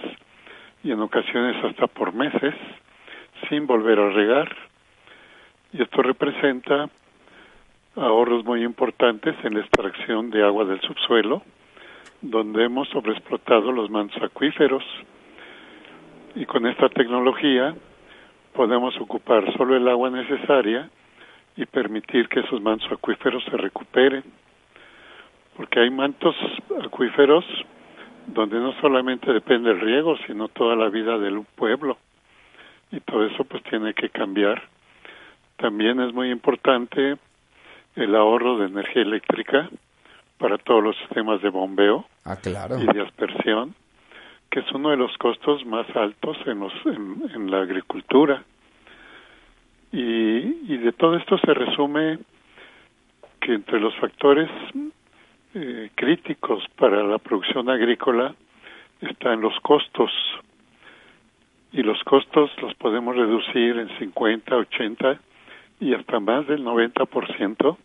y 0.84 0.92
en 0.92 1.00
ocasiones 1.00 1.64
hasta 1.64 1.88
por 1.88 2.14
meses 2.14 2.54
sin 3.50 3.66
volver 3.68 4.00
a 4.00 4.10
regar. 4.10 4.56
Y 5.74 5.82
esto 5.82 6.02
representa 6.02 6.90
ahorros 7.96 8.46
muy 8.46 8.64
importantes 8.64 9.36
en 9.44 9.56
la 9.56 9.62
extracción 9.62 10.30
de 10.30 10.44
agua 10.44 10.66
del 10.66 10.82
subsuelo, 10.82 11.44
donde 12.22 12.66
hemos 12.66 12.88
sobreexplotado 12.90 13.72
los 13.72 13.90
mantos 13.90 14.22
acuíferos. 14.22 14.84
Y 16.36 16.46
con 16.46 16.66
esta 16.68 16.90
tecnología 16.90 17.76
podemos 18.54 18.96
ocupar 19.00 19.52
solo 19.58 19.76
el 19.76 19.88
agua 19.88 20.10
necesaria 20.10 20.90
y 21.62 21.66
permitir 21.68 22.28
que 22.28 22.40
esos 22.40 22.60
mantos 22.60 22.92
acuíferos 22.92 23.44
se 23.44 23.56
recuperen. 23.56 24.24
Porque 25.56 25.80
hay 25.80 25.92
mantos 25.92 26.36
acuíferos 26.84 27.46
donde 28.26 28.60
no 28.60 28.74
solamente 28.82 29.32
depende 29.32 29.70
el 29.70 29.80
riego, 29.80 30.18
sino 30.26 30.48
toda 30.48 30.76
la 30.76 30.90
vida 30.90 31.20
del 31.20 31.44
pueblo. 31.56 31.98
Y 32.92 33.00
todo 33.02 33.26
eso 33.28 33.44
pues 33.44 33.62
tiene 33.64 33.94
que 33.94 34.10
cambiar. 34.10 34.64
También 35.58 36.00
es 36.00 36.12
muy 36.16 36.32
importante 36.32 37.18
el 37.96 38.16
ahorro 38.16 38.58
de 38.58 38.66
energía 38.66 39.04
eléctrica 39.04 39.70
para 40.40 40.58
todos 40.58 40.84
los 40.84 40.98
sistemas 40.98 41.44
de 41.44 41.50
bombeo 41.50 42.06
Ah, 42.26 42.38
claro. 42.42 42.80
y 42.82 42.88
de 42.88 43.02
aspersión, 43.02 43.76
que 44.50 44.62
es 44.62 44.72
uno 44.72 44.90
de 44.90 44.98
los 44.98 45.16
costos 45.20 45.64
más 45.68 45.86
altos 45.96 46.38
en, 46.48 46.60
los, 46.60 46.74
en, 46.88 47.22
en 47.36 47.52
la 47.52 47.62
agricultura. 47.62 48.44
Y, 49.92 50.74
y 50.74 50.78
de 50.78 50.92
todo 50.94 51.18
esto 51.18 51.38
se 51.38 51.54
resume 51.54 52.20
que 53.42 53.54
entre 53.54 53.80
los 53.80 53.96
factores 53.96 54.50
eh, 55.54 55.90
críticos 55.96 56.64
para 56.78 57.04
la 57.04 57.18
producción 57.18 57.70
agrícola 57.70 58.34
están 59.02 59.42
los 59.42 59.60
costos. 59.60 60.12
Y 61.74 61.84
los 61.84 62.02
costos 62.04 62.52
los 62.62 62.74
podemos 62.76 63.16
reducir 63.16 63.78
en 63.78 63.90
50, 63.98 64.56
80 64.56 65.20
y 65.82 65.94
hasta 65.94 66.20
más 66.20 66.48
del 66.48 66.64
90%, 66.64 67.78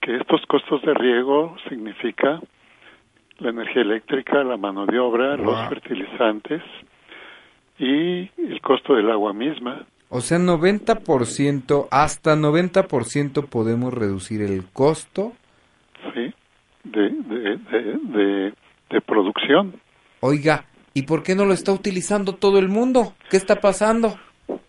que 0.00 0.16
estos 0.16 0.44
costos 0.46 0.82
de 0.82 0.92
riego 0.92 1.56
significa 1.68 2.40
la 3.38 3.50
energía 3.50 3.82
eléctrica, 3.82 4.42
la 4.44 4.56
mano 4.56 4.86
de 4.86 4.98
obra, 4.98 5.36
los 5.36 5.68
fertilizantes 5.68 6.62
y 7.78 8.28
el 8.36 8.60
costo 8.60 8.94
del 8.94 9.10
agua 9.10 9.32
misma. 9.32 9.86
O 10.12 10.20
sea, 10.20 10.38
90%, 10.38 11.86
hasta 11.92 12.34
90% 12.34 13.48
podemos 13.48 13.94
reducir 13.94 14.42
el 14.42 14.64
costo. 14.72 15.32
Sí, 16.12 16.34
de, 16.82 17.10
de, 17.10 17.58
de, 17.62 18.52
de, 18.90 19.00
producción. 19.02 19.80
Oiga, 20.18 20.64
¿y 20.94 21.02
por 21.02 21.22
qué 21.22 21.36
no 21.36 21.44
lo 21.44 21.54
está 21.54 21.70
utilizando 21.72 22.34
todo 22.34 22.58
el 22.58 22.68
mundo? 22.68 23.14
¿Qué 23.30 23.36
está 23.36 23.60
pasando? 23.60 24.18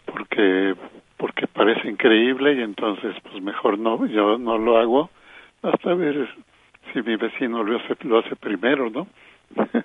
Porque 0.06 0.76
porque 1.18 1.48
parece 1.48 1.88
increíble 1.90 2.56
y 2.56 2.62
entonces 2.62 3.16
pues 3.24 3.44
mejor 3.44 3.80
no, 3.80 4.06
yo 4.08 4.38
no 4.38 4.60
lo 4.60 4.78
hago 4.78 5.10
hasta 5.64 5.94
ver 5.96 6.28
si 6.94 7.02
mi 7.02 7.16
vecino 7.16 7.64
lo 7.64 7.78
hace, 7.78 7.96
lo 8.02 8.20
hace 8.20 8.36
primero, 8.36 8.92
¿no? 8.92 9.08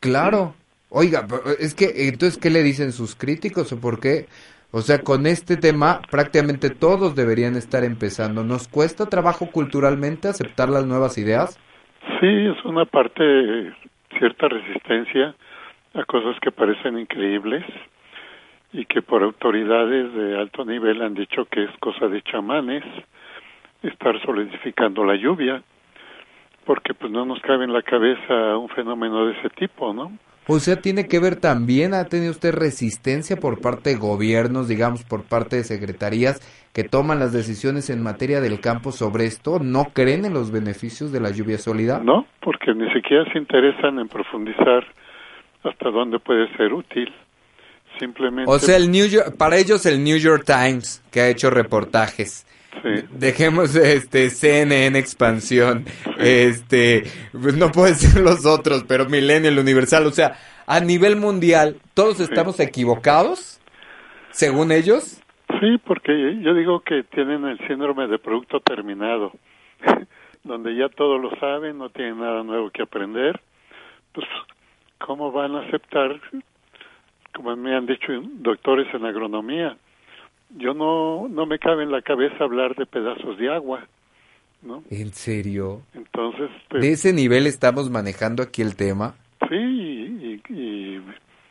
claro. 0.00 0.54
Oiga, 0.90 1.26
es 1.58 1.74
que 1.74 2.08
entonces, 2.08 2.38
¿qué 2.38 2.48
le 2.48 2.62
dicen 2.62 2.92
sus 2.92 3.14
críticos 3.14 3.70
o 3.72 3.80
por 3.80 4.00
qué? 4.00 4.26
O 4.70 4.80
sea, 4.80 4.98
con 4.98 5.26
este 5.26 5.56
tema 5.56 6.00
prácticamente 6.10 6.68
todos 6.68 7.16
deberían 7.16 7.56
estar 7.56 7.84
empezando. 7.84 8.44
¿Nos 8.44 8.68
cuesta 8.68 9.06
trabajo 9.06 9.50
culturalmente 9.50 10.28
aceptar 10.28 10.68
las 10.68 10.84
nuevas 10.84 11.16
ideas? 11.16 11.58
Sí, 12.20 12.26
es 12.26 12.64
una 12.64 12.84
parte, 12.84 13.72
cierta 14.18 14.48
resistencia 14.48 15.34
a 15.94 16.04
cosas 16.04 16.38
que 16.40 16.50
parecen 16.50 16.98
increíbles 16.98 17.64
y 18.72 18.84
que 18.84 19.00
por 19.00 19.22
autoridades 19.22 20.12
de 20.12 20.38
alto 20.38 20.66
nivel 20.66 21.00
han 21.00 21.14
dicho 21.14 21.46
que 21.46 21.64
es 21.64 21.70
cosa 21.80 22.08
de 22.08 22.20
chamanes 22.22 22.84
estar 23.82 24.20
solidificando 24.22 25.04
la 25.04 25.16
lluvia, 25.16 25.62
porque 26.66 26.92
pues 26.92 27.10
no 27.10 27.24
nos 27.24 27.40
cabe 27.40 27.64
en 27.64 27.72
la 27.72 27.82
cabeza 27.82 28.58
un 28.58 28.68
fenómeno 28.68 29.26
de 29.26 29.38
ese 29.38 29.48
tipo, 29.50 29.94
¿no? 29.94 30.12
O 30.50 30.60
sea, 30.60 30.76
tiene 30.76 31.08
que 31.08 31.20
ver 31.20 31.36
también, 31.36 31.92
¿ha 31.92 32.06
tenido 32.06 32.30
usted 32.30 32.54
resistencia 32.54 33.36
por 33.36 33.60
parte 33.60 33.90
de 33.90 33.96
gobiernos, 33.96 34.66
digamos, 34.66 35.04
por 35.04 35.22
parte 35.24 35.56
de 35.56 35.62
secretarías 35.62 36.40
que 36.72 36.84
toman 36.84 37.18
las 37.18 37.34
decisiones 37.34 37.90
en 37.90 38.02
materia 38.02 38.40
del 38.40 38.58
campo 38.58 38.90
sobre 38.90 39.26
esto? 39.26 39.58
¿No 39.58 39.90
creen 39.92 40.24
en 40.24 40.32
los 40.32 40.50
beneficios 40.50 41.12
de 41.12 41.20
la 41.20 41.32
lluvia 41.32 41.58
sólida? 41.58 42.00
No, 42.02 42.26
porque 42.40 42.72
ni 42.72 42.90
siquiera 42.94 43.30
se 43.30 43.38
interesan 43.38 43.98
en 43.98 44.08
profundizar 44.08 44.86
hasta 45.64 45.90
dónde 45.90 46.18
puede 46.18 46.48
ser 46.56 46.72
útil. 46.72 47.12
Simplemente. 47.98 48.50
O 48.50 48.58
sea, 48.58 48.76
el 48.76 48.90
New 48.90 49.06
para 49.36 49.58
ellos 49.58 49.84
el 49.84 50.02
New 50.02 50.16
York 50.16 50.44
Times, 50.46 51.04
que 51.12 51.20
ha 51.20 51.28
hecho 51.28 51.50
reportajes, 51.50 52.46
Dejemos 53.10 53.74
este 53.74 54.30
CNN 54.30 54.98
expansión. 54.98 55.84
Este, 56.18 57.04
pues 57.32 57.56
no 57.56 57.70
pueden 57.70 57.94
ser 57.94 58.22
los 58.22 58.46
otros, 58.46 58.84
pero 58.86 59.06
Millennial 59.06 59.58
Universal, 59.58 60.06
o 60.06 60.10
sea, 60.10 60.36
a 60.66 60.80
nivel 60.80 61.16
mundial, 61.16 61.76
todos 61.94 62.20
estamos 62.20 62.60
equivocados, 62.60 63.60
según 64.30 64.70
ellos. 64.72 65.22
Sí, 65.60 65.78
porque 65.84 66.12
yo 66.42 66.54
digo 66.54 66.80
que 66.80 67.04
tienen 67.04 67.44
el 67.44 67.58
síndrome 67.66 68.06
de 68.06 68.18
producto 68.18 68.60
terminado, 68.60 69.32
donde 70.44 70.76
ya 70.76 70.88
todos 70.88 71.20
lo 71.20 71.30
saben, 71.40 71.78
no 71.78 71.88
tienen 71.88 72.20
nada 72.20 72.42
nuevo 72.42 72.70
que 72.70 72.82
aprender. 72.82 73.40
Pues, 74.12 74.26
¿cómo 74.98 75.32
van 75.32 75.54
a 75.54 75.60
aceptar, 75.60 76.20
como 77.34 77.56
me 77.56 77.74
han 77.74 77.86
dicho 77.86 78.12
doctores 78.22 78.92
en 78.92 79.06
agronomía, 79.06 79.76
yo 80.50 80.74
no, 80.74 81.28
no 81.28 81.46
me 81.46 81.58
cabe 81.58 81.82
en 81.82 81.92
la 81.92 82.02
cabeza 82.02 82.44
hablar 82.44 82.74
de 82.76 82.86
pedazos 82.86 83.38
de 83.38 83.52
agua, 83.52 83.86
¿no? 84.62 84.82
¿En 84.90 85.12
serio? 85.12 85.82
Entonces... 85.94 86.50
Pues, 86.68 86.82
¿De 86.82 86.92
ese 86.92 87.12
nivel 87.12 87.46
estamos 87.46 87.90
manejando 87.90 88.42
aquí 88.42 88.62
el 88.62 88.76
tema? 88.76 89.14
Sí, 89.48 89.56
y... 89.56 90.42
¿Y, 90.52 91.02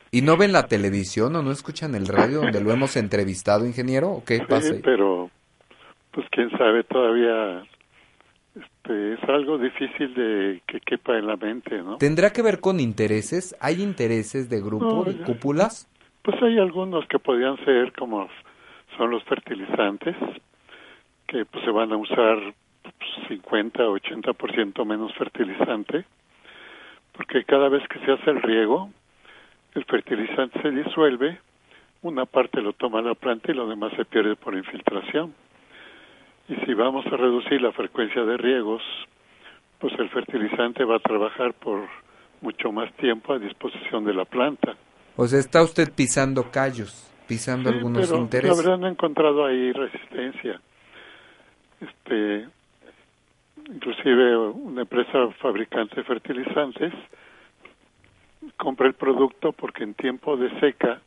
¿Y 0.09 0.21
no 0.21 0.37
ven 0.37 0.53
la 0.53 0.67
televisión 0.67 1.35
o 1.35 1.43
no 1.43 1.51
escuchan 1.51 1.93
el 1.93 2.07
radio 2.07 2.41
donde 2.41 2.63
lo 2.63 2.71
hemos 2.71 2.95
entrevistado, 2.95 3.65
ingeniero? 3.65 4.09
¿O 4.09 4.23
qué 4.23 4.39
pasa? 4.47 4.73
Sí, 4.73 4.81
pero, 4.83 5.29
pues 6.11 6.25
quién 6.31 6.49
sabe, 6.51 6.83
todavía 6.85 7.63
este, 8.55 9.13
es 9.13 9.23
algo 9.29 9.57
difícil 9.57 10.13
de 10.13 10.61
que 10.65 10.79
quepa 10.79 11.17
en 11.17 11.27
la 11.27 11.35
mente, 11.35 11.77
¿no? 11.83 11.97
¿Tendrá 11.97 12.31
que 12.31 12.41
ver 12.41 12.59
con 12.61 12.79
intereses? 12.79 13.55
¿Hay 13.59 13.83
intereses 13.83 14.49
de 14.49 14.61
grupo, 14.61 15.03
de 15.03 15.17
cúpulas? 15.23 15.89
Pues 16.23 16.41
hay 16.41 16.57
algunos 16.57 17.05
que 17.07 17.19
podrían 17.19 17.57
ser 17.65 17.93
como 17.93 18.27
son 18.97 19.11
los 19.11 19.23
fertilizantes, 19.23 20.15
que 21.27 21.45
pues, 21.45 21.63
se 21.63 21.71
van 21.71 21.91
a 21.91 21.97
usar 21.97 22.53
50 23.27 23.87
o 23.87 23.97
80% 23.97 24.85
menos 24.85 25.13
fertilizante, 25.15 26.05
porque 27.13 27.43
cada 27.43 27.69
vez 27.69 27.83
que 27.87 27.99
se 27.99 28.11
hace 28.11 28.29
el 28.31 28.41
riego, 28.41 28.89
el 29.75 29.85
fertilizante 29.85 30.61
se 30.61 30.71
disuelve, 30.71 31.39
una 32.01 32.25
parte 32.25 32.61
lo 32.61 32.73
toma 32.73 33.01
la 33.01 33.15
planta 33.15 33.51
y 33.51 33.55
lo 33.55 33.67
demás 33.67 33.91
se 33.95 34.05
pierde 34.05 34.35
por 34.35 34.55
infiltración. 34.55 35.33
Y 36.47 36.55
si 36.65 36.73
vamos 36.73 37.05
a 37.07 37.17
reducir 37.17 37.61
la 37.61 37.71
frecuencia 37.71 38.23
de 38.23 38.37
riegos, 38.37 38.81
pues 39.79 39.93
el 39.99 40.09
fertilizante 40.09 40.83
va 40.85 40.97
a 40.97 40.99
trabajar 40.99 41.53
por 41.53 41.87
mucho 42.41 42.71
más 42.71 42.91
tiempo 42.93 43.33
a 43.33 43.39
disposición 43.39 44.05
de 44.05 44.13
la 44.13 44.25
planta. 44.25 44.75
O 45.15 45.27
sea, 45.27 45.39
está 45.39 45.63
usted 45.63 45.91
pisando 45.93 46.49
callos 46.51 47.11
pisando 47.27 47.69
algunos 47.69 48.09
pero 48.09 48.21
intereses. 48.21 48.57
La 48.57 48.63
verdad 48.63 48.77
no 48.79 48.87
he 48.87 48.91
encontrado 48.91 49.45
ahí 49.45 49.71
resistencia. 49.71 50.61
Este, 51.79 52.47
inclusive 53.69 54.37
una 54.37 54.81
empresa 54.81 55.29
fabricante 55.39 55.97
de 55.97 56.03
fertilizantes 56.03 56.93
compra 58.55 58.87
el 58.87 58.93
producto 58.93 59.51
porque 59.51 59.83
en 59.83 59.93
tiempo 59.93 60.37
de 60.37 60.49
seca, 60.59 61.01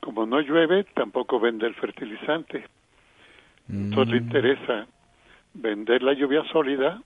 como 0.00 0.26
no 0.26 0.40
llueve, 0.40 0.84
tampoco 0.94 1.38
vende 1.40 1.66
el 1.66 1.74
fertilizante. 1.74 2.66
Entonces 3.68 4.14
le 4.14 4.20
mm. 4.20 4.24
interesa 4.24 4.86
vender 5.54 6.02
la 6.02 6.12
lluvia 6.12 6.42
sólida 6.52 7.00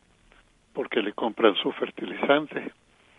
porque 0.73 1.03
le 1.03 1.13
compran 1.13 1.55
su 1.57 1.71
fertilizante. 1.73 2.73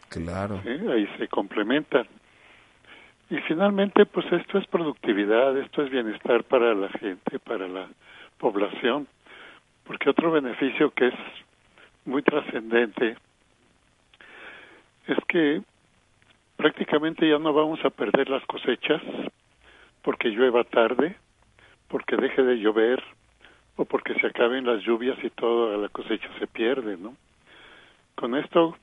Claro. 0.10 0.62
Ahí 0.66 1.08
se 1.18 1.28
complementan. 1.28 2.08
Y 3.30 3.38
finalmente, 3.48 4.06
pues 4.06 4.26
esto 4.32 4.58
es 4.60 4.68
productividad, 4.68 5.58
esto 5.58 5.82
es 5.82 5.90
bienestar 5.90 6.44
para 6.44 6.76
la 6.76 6.90
gente, 6.90 7.40
para 7.40 7.68
la 7.68 7.88
población, 8.38 9.08
porque 9.86 10.10
otro 10.10 10.32
beneficio 10.32 10.92
que 10.92 11.08
es 11.08 11.16
muy 12.06 12.22
trascendente 12.22 13.18
es 15.08 15.18
que 15.28 15.62
prácticamente 16.56 17.28
ya 17.28 17.40
no 17.40 17.54
vamos 17.54 17.84
a 17.84 17.90
perder 17.90 18.30
las 18.30 18.46
cosechas 18.46 19.02
porque 20.04 20.30
llueva 20.30 20.64
tarde, 20.64 21.16
porque 21.88 22.16
deje 22.16 22.44
de 22.44 22.60
llover 22.60 23.04
o 23.76 23.86
porque 23.86 24.14
se 24.16 24.28
acaben 24.28 24.66
las 24.66 24.84
lluvias 24.84 25.18
y 25.24 25.30
toda 25.32 25.78
la 25.78 25.90
cosecha 25.90 26.30
se 26.40 26.48
pierde, 26.48 26.98
¿no? 26.98 27.16
Con 28.16 28.36
esto 28.36 28.78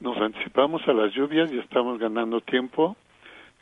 nos 0.00 0.16
anticipamos 0.16 0.86
a 0.88 0.92
las 0.92 1.12
lluvias 1.12 1.52
y 1.52 1.58
estamos 1.58 1.98
ganando 1.98 2.40
tiempo 2.40 2.96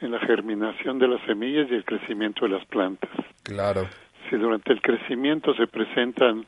en 0.01 0.13
la 0.13 0.21
germinación 0.21 0.99
de 0.99 1.09
las 1.09 1.21
semillas 1.23 1.69
y 1.71 1.75
el 1.75 1.85
crecimiento 1.85 2.45
de 2.45 2.53
las 2.53 2.65
plantas. 2.67 3.11
Claro. 3.43 3.89
Si 4.29 4.37
durante 4.37 4.73
el 4.73 4.81
crecimiento 4.81 5.55
se 5.55 5.67
presentan 5.67 6.47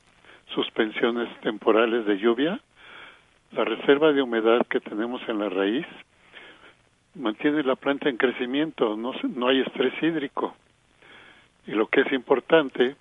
suspensiones 0.54 1.28
temporales 1.40 2.06
de 2.06 2.18
lluvia, 2.18 2.60
la 3.52 3.64
reserva 3.64 4.12
de 4.12 4.22
humedad 4.22 4.66
que 4.68 4.80
tenemos 4.80 5.20
en 5.28 5.38
la 5.38 5.48
raíz 5.48 5.86
mantiene 7.14 7.62
la 7.64 7.74
planta 7.74 8.08
en 8.08 8.16
crecimiento, 8.16 8.96
no, 8.96 9.12
no 9.34 9.48
hay 9.48 9.60
estrés 9.60 9.92
hídrico. 10.00 10.54
Y 11.66 11.72
lo 11.72 11.88
que 11.88 12.02
es 12.02 12.12
importante, 12.12 12.94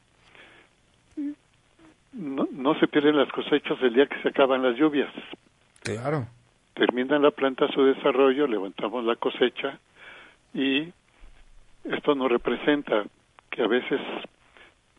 no, 2.14 2.48
no 2.52 2.80
se 2.80 2.88
pierden 2.88 3.18
las 3.18 3.32
cosechas 3.32 3.78
el 3.82 3.94
día 3.94 4.08
que 4.08 4.22
se 4.22 4.30
acaban 4.30 4.64
las 4.64 4.76
lluvias. 4.76 5.12
Claro. 5.84 6.28
Termina 6.74 7.20
la 7.20 7.32
planta 7.32 7.68
su 7.72 7.84
desarrollo, 7.84 8.48
levantamos 8.48 9.06
la 9.06 9.16
cosecha 9.16 9.80
y 10.54 10.92
esto 11.84 12.16
nos 12.16 12.32
representa 12.32 13.04
que 13.50 13.64
a 13.64 13.68
veces 13.68 14.00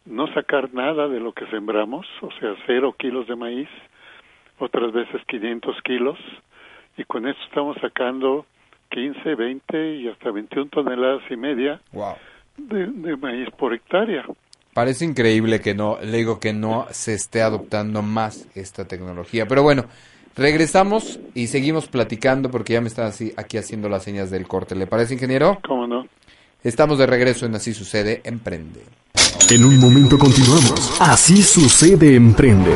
no 0.05 0.33
sacar 0.35 0.73
nada 0.75 1.09
de 1.09 1.21
lo 1.21 1.33
que 1.33 1.47
sembramos, 1.47 2.07
o 2.23 2.31
sea, 2.41 2.55
cero 2.67 2.95
kilos 2.99 3.27
de 3.29 3.37
maíz, 3.37 3.69
otras 4.59 4.93
veces 4.93 5.21
500 5.27 5.77
kilos, 5.83 6.19
y 6.97 7.05
con 7.05 7.27
esto 7.27 7.43
estamos 7.45 7.77
sacando 7.81 8.47
15, 8.91 9.35
20 9.35 9.95
y 9.97 10.09
hasta 10.09 10.31
21 10.31 10.69
toneladas 10.71 11.23
y 11.31 11.37
media 11.37 11.81
de, 12.57 13.17
maíz 13.17 13.49
por 13.57 13.73
hectárea. 13.73 14.25
Parece 14.75 15.05
increíble 15.05 15.61
que 15.61 15.75
no, 15.75 15.99
le 16.01 16.19
digo 16.19 16.39
que 16.41 16.53
no 16.53 16.87
se 16.91 17.15
esté 17.15 17.43
adoptando 17.43 18.03
más 18.03 18.49
esta 18.57 18.87
tecnología. 18.87 19.47
Pero 19.47 19.63
bueno, 19.63 19.85
regresamos 20.37 21.19
y 21.35 21.47
seguimos 21.49 21.87
platicando 21.87 22.51
porque 22.51 22.75
ya 22.75 22.81
me 22.81 22.88
están 22.88 23.07
así, 23.07 23.33
aquí 23.37 23.59
haciendo 23.59 23.88
las 23.88 24.05
señas 24.05 24.31
del 24.31 24.47
corte. 24.47 24.75
¿Le 24.75 24.87
parece, 24.87 25.14
ingeniero? 25.14 25.59
¿Cómo 25.66 25.87
no? 25.87 26.07
Estamos 26.62 26.99
de 26.99 27.07
regreso 27.07 27.47
en 27.47 27.55
Así 27.55 27.73
Sucede, 27.73 28.21
Emprende. 28.25 28.83
En 29.51 29.64
un 29.64 29.79
momento 29.79 30.19
continuamos. 30.19 30.93
Así 31.01 31.43
Sucede, 31.43 32.14
Emprende. 32.14 32.73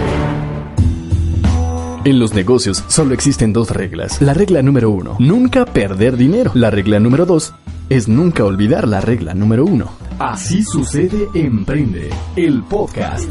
En 2.04 2.18
los 2.18 2.34
negocios 2.34 2.84
solo 2.88 3.14
existen 3.14 3.52
dos 3.52 3.70
reglas. 3.70 4.20
La 4.20 4.34
regla 4.34 4.60
número 4.60 4.90
uno, 4.90 5.16
nunca 5.18 5.64
perder 5.64 6.16
dinero. 6.16 6.50
La 6.54 6.70
regla 6.70 7.00
número 7.00 7.24
dos, 7.24 7.54
es 7.88 8.08
nunca 8.08 8.44
olvidar 8.44 8.86
la 8.86 9.00
regla 9.00 9.34
número 9.34 9.64
uno. 9.64 9.92
Así 10.18 10.62
sucede 10.62 11.28
Emprende, 11.34 12.10
el 12.36 12.62
podcast. 12.62 13.30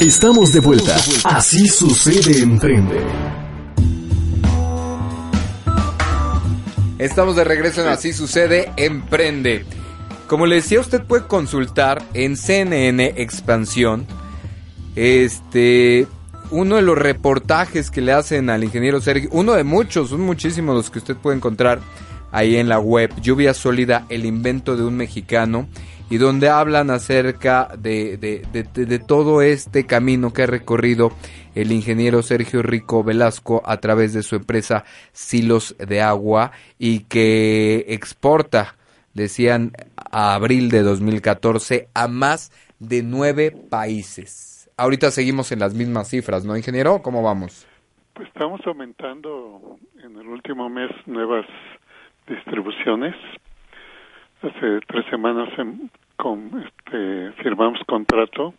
Estamos 0.00 0.52
de 0.52 0.60
vuelta. 0.60 0.94
Así 1.24 1.68
sucede 1.68 2.42
Emprende. 2.42 3.00
Estamos 6.98 7.34
de 7.34 7.44
regreso 7.44 7.80
en 7.80 7.88
Así 7.88 8.12
sucede 8.12 8.70
Emprende. 8.76 9.64
Como 10.26 10.44
le 10.44 10.56
decía, 10.56 10.80
usted 10.80 11.02
puede 11.02 11.26
consultar 11.26 12.02
en 12.12 12.36
CNN 12.36 13.14
Expansión 13.16 14.06
este, 14.96 16.06
uno 16.50 16.76
de 16.76 16.82
los 16.82 16.98
reportajes 16.98 17.90
que 17.90 18.02
le 18.02 18.12
hacen 18.12 18.50
al 18.50 18.64
ingeniero 18.64 19.00
Sergio, 19.00 19.30
uno 19.32 19.54
de 19.54 19.64
muchos, 19.64 20.10
son 20.10 20.20
muchísimos 20.20 20.76
los 20.76 20.90
que 20.90 20.98
usted 20.98 21.16
puede 21.16 21.38
encontrar 21.38 21.80
ahí 22.36 22.56
en 22.56 22.68
la 22.68 22.78
web, 22.78 23.10
Lluvia 23.20 23.54
Sólida, 23.54 24.06
el 24.08 24.24
invento 24.24 24.76
de 24.76 24.84
un 24.84 24.96
mexicano, 24.96 25.68
y 26.08 26.18
donde 26.18 26.48
hablan 26.48 26.90
acerca 26.90 27.68
de, 27.76 28.16
de, 28.16 28.98
todo 29.00 29.42
este 29.42 29.86
camino 29.86 30.32
que 30.32 30.42
ha 30.42 30.46
recorrido 30.46 31.10
el 31.54 31.72
ingeniero 31.72 32.22
Sergio 32.22 32.62
Rico 32.62 33.02
Velasco 33.02 33.62
a 33.64 33.78
través 33.78 34.12
de 34.12 34.22
su 34.22 34.36
empresa 34.36 34.84
Silos 35.12 35.74
de 35.78 36.00
Agua 36.00 36.52
y 36.78 37.00
que 37.00 37.86
exporta, 37.88 38.76
decían, 39.14 39.72
a 39.96 40.34
abril 40.34 40.70
de 40.70 40.82
2014 40.82 41.88
a 41.92 42.06
más 42.06 42.52
de 42.78 43.02
nueve 43.02 43.50
países 43.50 44.56
ahorita 44.76 45.10
seguimos 45.10 45.52
en 45.52 45.60
las 45.60 45.74
mismas 45.74 46.08
cifras, 46.08 46.44
¿no, 46.44 46.56
ingeniero? 46.56 47.00
¿Cómo 47.02 47.22
vamos? 47.22 47.66
Pues 48.14 48.28
estamos 48.28 48.60
aumentando 48.66 49.78
en 50.02 50.16
el 50.16 50.28
último 50.28 50.68
mes 50.68 50.90
nuevas 51.06 51.46
distribuciones. 52.26 53.14
Hace 54.42 54.80
tres 54.86 55.06
semanas 55.06 55.48
con, 56.16 56.62
este, 56.64 57.32
firmamos 57.42 57.80
contrato 57.86 58.54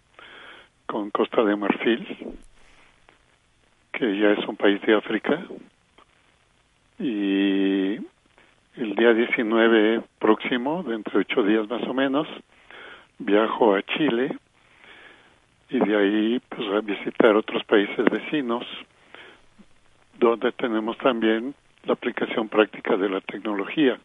con 0.86 1.10
Costa 1.12 1.44
de 1.44 1.56
Marfil, 1.56 2.36
que 3.92 4.18
ya 4.20 4.32
es 4.32 4.48
un 4.48 4.56
país 4.56 4.82
de 4.82 4.96
África. 4.96 5.46
Y 7.00 7.96
el 8.76 8.96
día 8.96 9.14
19 9.14 10.02
próximo, 10.20 10.84
dentro 10.84 11.20
de 11.20 11.26
ocho 11.30 11.44
días 11.44 11.70
más 11.70 11.84
o 11.84 11.94
menos, 11.94 12.28
viajo 13.20 13.76
a 13.76 13.84
Chile 13.84 14.36
y 15.70 15.80
de 15.80 15.98
ahí 15.98 16.42
pues 16.50 16.68
a 16.70 16.82
visitar 16.82 17.36
otros 17.36 17.64
países 17.66 18.06
vecinos 18.06 18.66
donde 20.20 20.52
tenemos 20.54 20.98
también 20.98 21.54
la 21.88 21.94
aplicación 21.94 22.50
práctica 22.50 22.96
de 22.98 23.10
la 23.10 23.22
tecnología. 23.22 23.98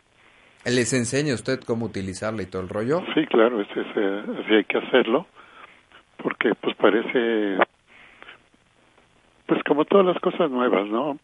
¿Les 0.65 0.93
enseña 0.93 1.35
usted 1.35 1.61
cómo 1.61 1.87
utilizarla 1.87 2.43
y 2.43 2.47
todo 2.47 2.63
el 2.63 2.69
rollo? 2.69 3.03
Sí, 3.15 3.27
claro, 3.27 3.61
es, 3.61 3.69
así 3.71 4.55
hay 4.55 4.65
que 4.65 4.79
hacerlo, 4.79 5.27
porque 6.23 6.55
pues 6.61 6.77
parece, 6.77 7.59
pues 9.47 9.63
como 9.65 9.85
todas 9.85 10.07
las 10.07 10.21
cosas 10.21 10.51
nuevas, 10.51 10.87
¿no? 10.89 11.19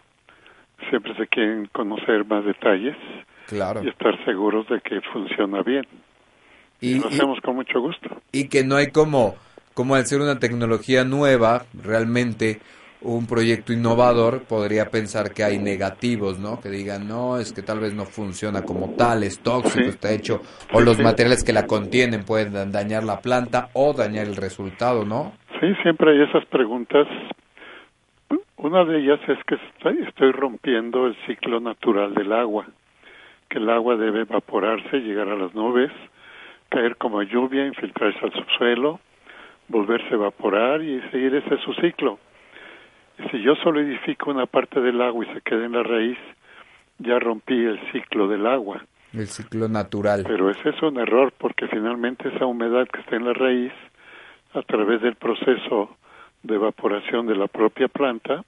Siempre 0.90 1.14
se 1.16 1.26
quieren 1.28 1.66
conocer 1.66 2.24
más 2.24 2.44
detalles 2.44 2.96
claro. 3.46 3.82
y 3.84 3.88
estar 3.88 4.24
seguros 4.24 4.68
de 4.68 4.80
que 4.80 5.00
funciona 5.12 5.62
bien. 5.62 5.86
Y, 6.80 7.00
lo 7.00 7.08
hacemos 7.08 7.40
con 7.40 7.56
mucho 7.56 7.80
gusto. 7.80 8.08
Y 8.32 8.48
que 8.48 8.64
no 8.64 8.76
hay 8.76 8.90
como 8.90 9.36
como 9.78 9.94
al 9.94 10.06
ser 10.06 10.20
una 10.20 10.40
tecnología 10.40 11.04
nueva, 11.04 11.66
realmente 11.72 12.58
un 13.00 13.26
proyecto 13.26 13.72
innovador, 13.72 14.42
podría 14.48 14.86
pensar 14.86 15.32
que 15.32 15.44
hay 15.44 15.58
negativos, 15.58 16.38
¿no? 16.38 16.60
Que 16.60 16.68
digan, 16.68 17.06
no, 17.06 17.38
es 17.38 17.52
que 17.52 17.62
tal 17.62 17.80
vez 17.80 17.94
no 17.94 18.04
funciona 18.04 18.62
como 18.62 18.94
tal, 18.96 19.22
es 19.22 19.40
tóxico, 19.40 19.88
está 19.88 20.12
hecho, 20.12 20.40
o 20.72 20.80
los 20.80 20.98
materiales 20.98 21.44
que 21.44 21.52
la 21.52 21.66
contienen 21.66 22.24
pueden 22.24 22.72
dañar 22.72 23.04
la 23.04 23.20
planta 23.20 23.68
o 23.74 23.92
dañar 23.92 24.26
el 24.26 24.36
resultado, 24.36 25.04
¿no? 25.04 25.32
Sí, 25.60 25.66
siempre 25.82 26.12
hay 26.12 26.28
esas 26.28 26.44
preguntas. 26.46 27.06
Una 28.56 28.84
de 28.84 28.98
ellas 28.98 29.20
es 29.28 29.38
que 29.44 29.56
estoy 30.08 30.32
rompiendo 30.32 31.06
el 31.06 31.16
ciclo 31.26 31.60
natural 31.60 32.14
del 32.14 32.32
agua, 32.32 32.66
que 33.48 33.58
el 33.58 33.70
agua 33.70 33.96
debe 33.96 34.22
evaporarse, 34.22 34.98
llegar 34.98 35.28
a 35.28 35.36
las 35.36 35.54
nubes, 35.54 35.92
caer 36.68 36.96
como 36.96 37.22
lluvia, 37.22 37.66
infiltrarse 37.66 38.18
al 38.22 38.32
subsuelo, 38.32 39.00
volverse 39.68 40.08
a 40.10 40.14
evaporar 40.14 40.82
y 40.82 41.00
seguir 41.12 41.36
ese 41.36 41.56
su 41.58 41.72
ciclo. 41.74 42.18
Si 43.30 43.42
yo 43.42 43.54
solidifico 43.56 44.30
una 44.30 44.46
parte 44.46 44.80
del 44.80 45.00
agua 45.02 45.26
y 45.26 45.34
se 45.34 45.40
queda 45.40 45.66
en 45.66 45.72
la 45.72 45.82
raíz, 45.82 46.18
ya 46.98 47.18
rompí 47.18 47.54
el 47.54 47.80
ciclo 47.92 48.28
del 48.28 48.46
agua. 48.46 48.84
El 49.12 49.26
ciclo 49.26 49.68
natural. 49.68 50.24
Pero 50.26 50.50
ese 50.50 50.70
es 50.70 50.82
un 50.82 50.98
error 50.98 51.32
porque 51.36 51.66
finalmente 51.68 52.28
esa 52.28 52.46
humedad 52.46 52.86
que 52.88 53.00
está 53.00 53.16
en 53.16 53.24
la 53.24 53.32
raíz, 53.32 53.72
a 54.54 54.62
través 54.62 55.02
del 55.02 55.14
proceso 55.16 55.96
de 56.42 56.54
evaporación 56.54 57.26
de 57.26 57.36
la 57.36 57.48
propia 57.48 57.88
planta, 57.88 58.44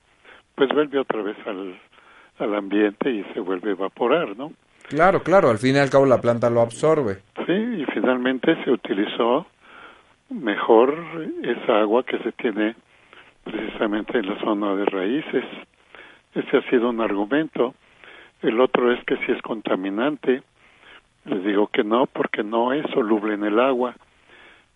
pues 0.55 0.71
vuelve 0.71 0.99
otra 0.99 1.23
vez 1.23 1.37
al, 1.47 1.79
al 2.39 2.55
ambiente 2.55 3.11
y 3.11 3.25
se 3.35 3.41
vuelve 3.41 3.71
a 3.71 3.73
evaporar, 3.73 4.37
¿no? 4.37 4.53
Claro, 4.89 5.23
claro, 5.23 5.51
al 5.51 5.59
fin 5.59 5.77
y 5.77 5.79
al 5.79 5.91
cabo 5.91 6.07
la 6.07 6.21
planta 6.21 6.51
lo 6.51 6.61
absorbe. 6.61 7.19
Sí, 7.47 7.53
y 7.53 7.85
finalmente 7.93 8.57
se 8.65 8.71
utilizó 8.71 9.47
mejor 10.31 10.97
esa 11.43 11.81
agua 11.81 12.05
que 12.05 12.19
se 12.19 12.33
tiene 12.33 12.75
precisamente 13.45 14.19
en 14.19 14.27
la 14.27 14.39
zona 14.41 14.75
de 14.75 14.85
raíces. 14.85 15.45
Ese 16.35 16.57
ha 16.57 16.63
sido 16.71 16.91
un 16.91 17.01
argumento. 17.01 17.75
El 18.43 18.61
otro 18.61 18.93
es 18.93 19.05
que 19.05 19.17
si 19.19 19.33
es 19.33 19.43
contaminante, 19.43 20.43
les 21.25 21.45
digo 21.45 21.67
que 21.69 21.85
no, 21.85 22.07
porque 22.07 22.43
no 22.43 22.73
es 22.73 22.89
soluble 22.91 23.35
en 23.35 23.45
el 23.45 23.59
agua. 23.59 23.95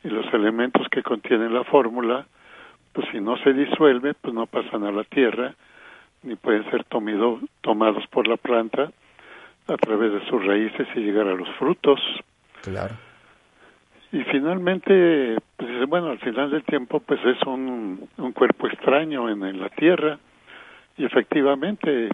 Y 0.02 0.08
los 0.08 0.26
elementos 0.34 0.86
que 0.90 1.02
contiene 1.02 1.48
la 1.48 1.64
fórmula, 1.64 2.26
pues 2.92 3.06
si 3.10 3.20
no 3.20 3.36
se 3.38 3.52
disuelve, 3.52 4.14
pues 4.14 4.34
no 4.34 4.46
pasan 4.46 4.84
a 4.84 4.92
la 4.92 5.04
tierra, 5.04 5.54
ni 6.22 6.36
pueden 6.36 6.68
ser 6.70 6.84
tomados 6.84 8.06
por 8.08 8.26
la 8.28 8.36
planta 8.36 8.90
a 9.66 9.76
través 9.76 10.12
de 10.12 10.26
sus 10.28 10.44
raíces 10.44 10.86
y 10.94 11.00
llegar 11.00 11.26
a 11.26 11.34
los 11.34 11.48
frutos. 11.56 12.00
Claro. 12.62 12.94
Y 14.14 14.22
finalmente, 14.30 15.36
pues 15.56 15.88
bueno, 15.88 16.10
al 16.10 16.20
final 16.20 16.48
del 16.48 16.62
tiempo, 16.62 17.00
pues 17.00 17.18
es 17.24 17.42
un, 17.48 18.08
un 18.16 18.32
cuerpo 18.32 18.68
extraño 18.68 19.28
en, 19.28 19.60
la 19.60 19.68
Tierra 19.70 20.20
y 20.96 21.04
efectivamente 21.04 22.10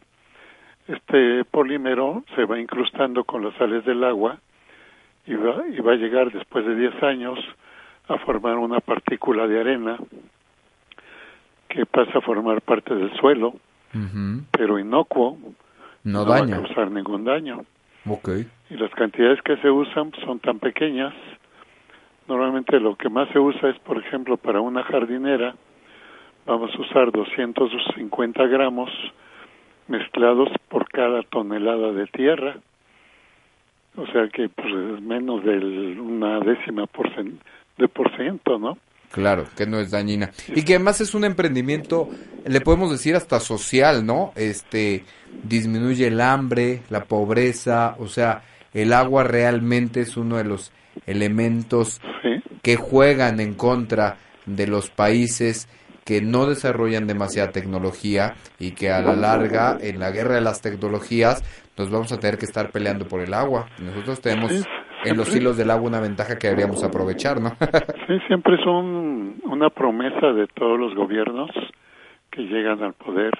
este 0.88 1.44
polímero 1.44 2.24
se 2.34 2.46
va 2.46 2.58
incrustando 2.58 3.24
con 3.24 3.44
las 3.44 3.54
sales 3.56 3.84
del 3.84 4.02
agua 4.02 4.38
y 5.26 5.34
va, 5.34 5.62
y 5.68 5.78
va 5.80 5.92
a 5.92 5.96
llegar 5.96 6.32
después 6.32 6.64
de 6.64 6.74
10 6.74 7.02
años 7.02 7.38
a 8.08 8.16
formar 8.16 8.56
una 8.56 8.80
partícula 8.80 9.46
de 9.46 9.60
arena 9.60 9.98
que 11.68 11.84
pasa 11.84 12.16
a 12.16 12.22
formar 12.22 12.62
parte 12.62 12.94
del 12.94 13.12
suelo, 13.18 13.56
pero 14.52 14.78
inocuo, 14.78 15.36
no, 16.04 16.24
va 16.24 16.38
a 16.38 16.46
causar 16.46 16.90
ningún 16.90 17.26
daño. 17.26 17.62
Okay. 18.06 18.48
Y 18.70 18.76
las 18.76 18.90
cantidades 18.92 19.42
que 19.42 19.58
se 19.58 19.70
usan 19.70 20.12
son 20.24 20.38
tan 20.38 20.58
pequeñas 20.58 21.12
Normalmente 22.30 22.78
lo 22.78 22.94
que 22.94 23.08
más 23.08 23.28
se 23.32 23.40
usa 23.40 23.70
es, 23.70 23.78
por 23.80 23.98
ejemplo, 23.98 24.36
para 24.36 24.60
una 24.60 24.84
jardinera, 24.84 25.56
vamos 26.46 26.70
a 26.72 26.80
usar 26.80 27.10
250 27.10 28.46
gramos 28.46 28.88
mezclados 29.88 30.48
por 30.68 30.88
cada 30.88 31.24
tonelada 31.24 31.90
de 31.90 32.06
tierra. 32.06 32.56
O 33.96 34.06
sea 34.06 34.28
que 34.32 34.48
pues, 34.48 34.68
es 34.68 35.02
menos 35.02 35.42
de 35.42 35.56
una 36.00 36.38
décima 36.38 36.82
de 37.76 37.88
por 37.88 38.16
ciento, 38.16 38.60
¿no? 38.60 38.78
Claro, 39.10 39.46
que 39.56 39.66
no 39.66 39.80
es 39.80 39.90
dañina. 39.90 40.30
Y 40.54 40.64
que 40.64 40.76
además 40.76 41.00
es 41.00 41.16
un 41.16 41.24
emprendimiento, 41.24 42.10
le 42.46 42.60
podemos 42.60 42.92
decir 42.92 43.16
hasta 43.16 43.40
social, 43.40 44.06
¿no? 44.06 44.30
Este, 44.36 45.02
disminuye 45.42 46.06
el 46.06 46.20
hambre, 46.20 46.82
la 46.90 47.02
pobreza, 47.02 47.96
o 47.98 48.06
sea, 48.06 48.42
el 48.72 48.92
agua 48.92 49.24
realmente 49.24 50.02
es 50.02 50.16
uno 50.16 50.36
de 50.36 50.44
los 50.44 50.70
elementos 51.06 52.00
que 52.62 52.76
juegan 52.76 53.40
en 53.40 53.54
contra 53.54 54.16
de 54.46 54.66
los 54.66 54.90
países 54.90 55.68
que 56.04 56.20
no 56.20 56.46
desarrollan 56.46 57.06
demasiada 57.06 57.52
tecnología 57.52 58.34
y 58.58 58.72
que 58.72 58.90
a 58.90 59.00
la 59.00 59.14
larga, 59.14 59.76
en 59.80 60.00
la 60.00 60.10
guerra 60.10 60.34
de 60.34 60.40
las 60.40 60.60
tecnologías, 60.60 61.42
nos 61.76 61.90
vamos 61.90 62.12
a 62.12 62.18
tener 62.18 62.36
que 62.36 62.46
estar 62.46 62.70
peleando 62.70 63.06
por 63.06 63.20
el 63.20 63.32
agua. 63.32 63.66
Nosotros 63.80 64.20
tenemos 64.20 64.66
en 65.04 65.16
los 65.16 65.34
hilos 65.34 65.56
del 65.56 65.70
agua 65.70 65.88
una 65.88 66.00
ventaja 66.00 66.36
que 66.36 66.48
deberíamos 66.48 66.82
aprovechar, 66.82 67.40
¿no? 67.40 67.50
sí, 68.06 68.18
siempre 68.26 68.56
es 68.56 68.66
una 68.66 69.70
promesa 69.70 70.32
de 70.32 70.46
todos 70.48 70.78
los 70.78 70.94
gobiernos 70.94 71.50
que 72.30 72.42
llegan 72.42 72.82
al 72.82 72.94
poder 72.94 73.32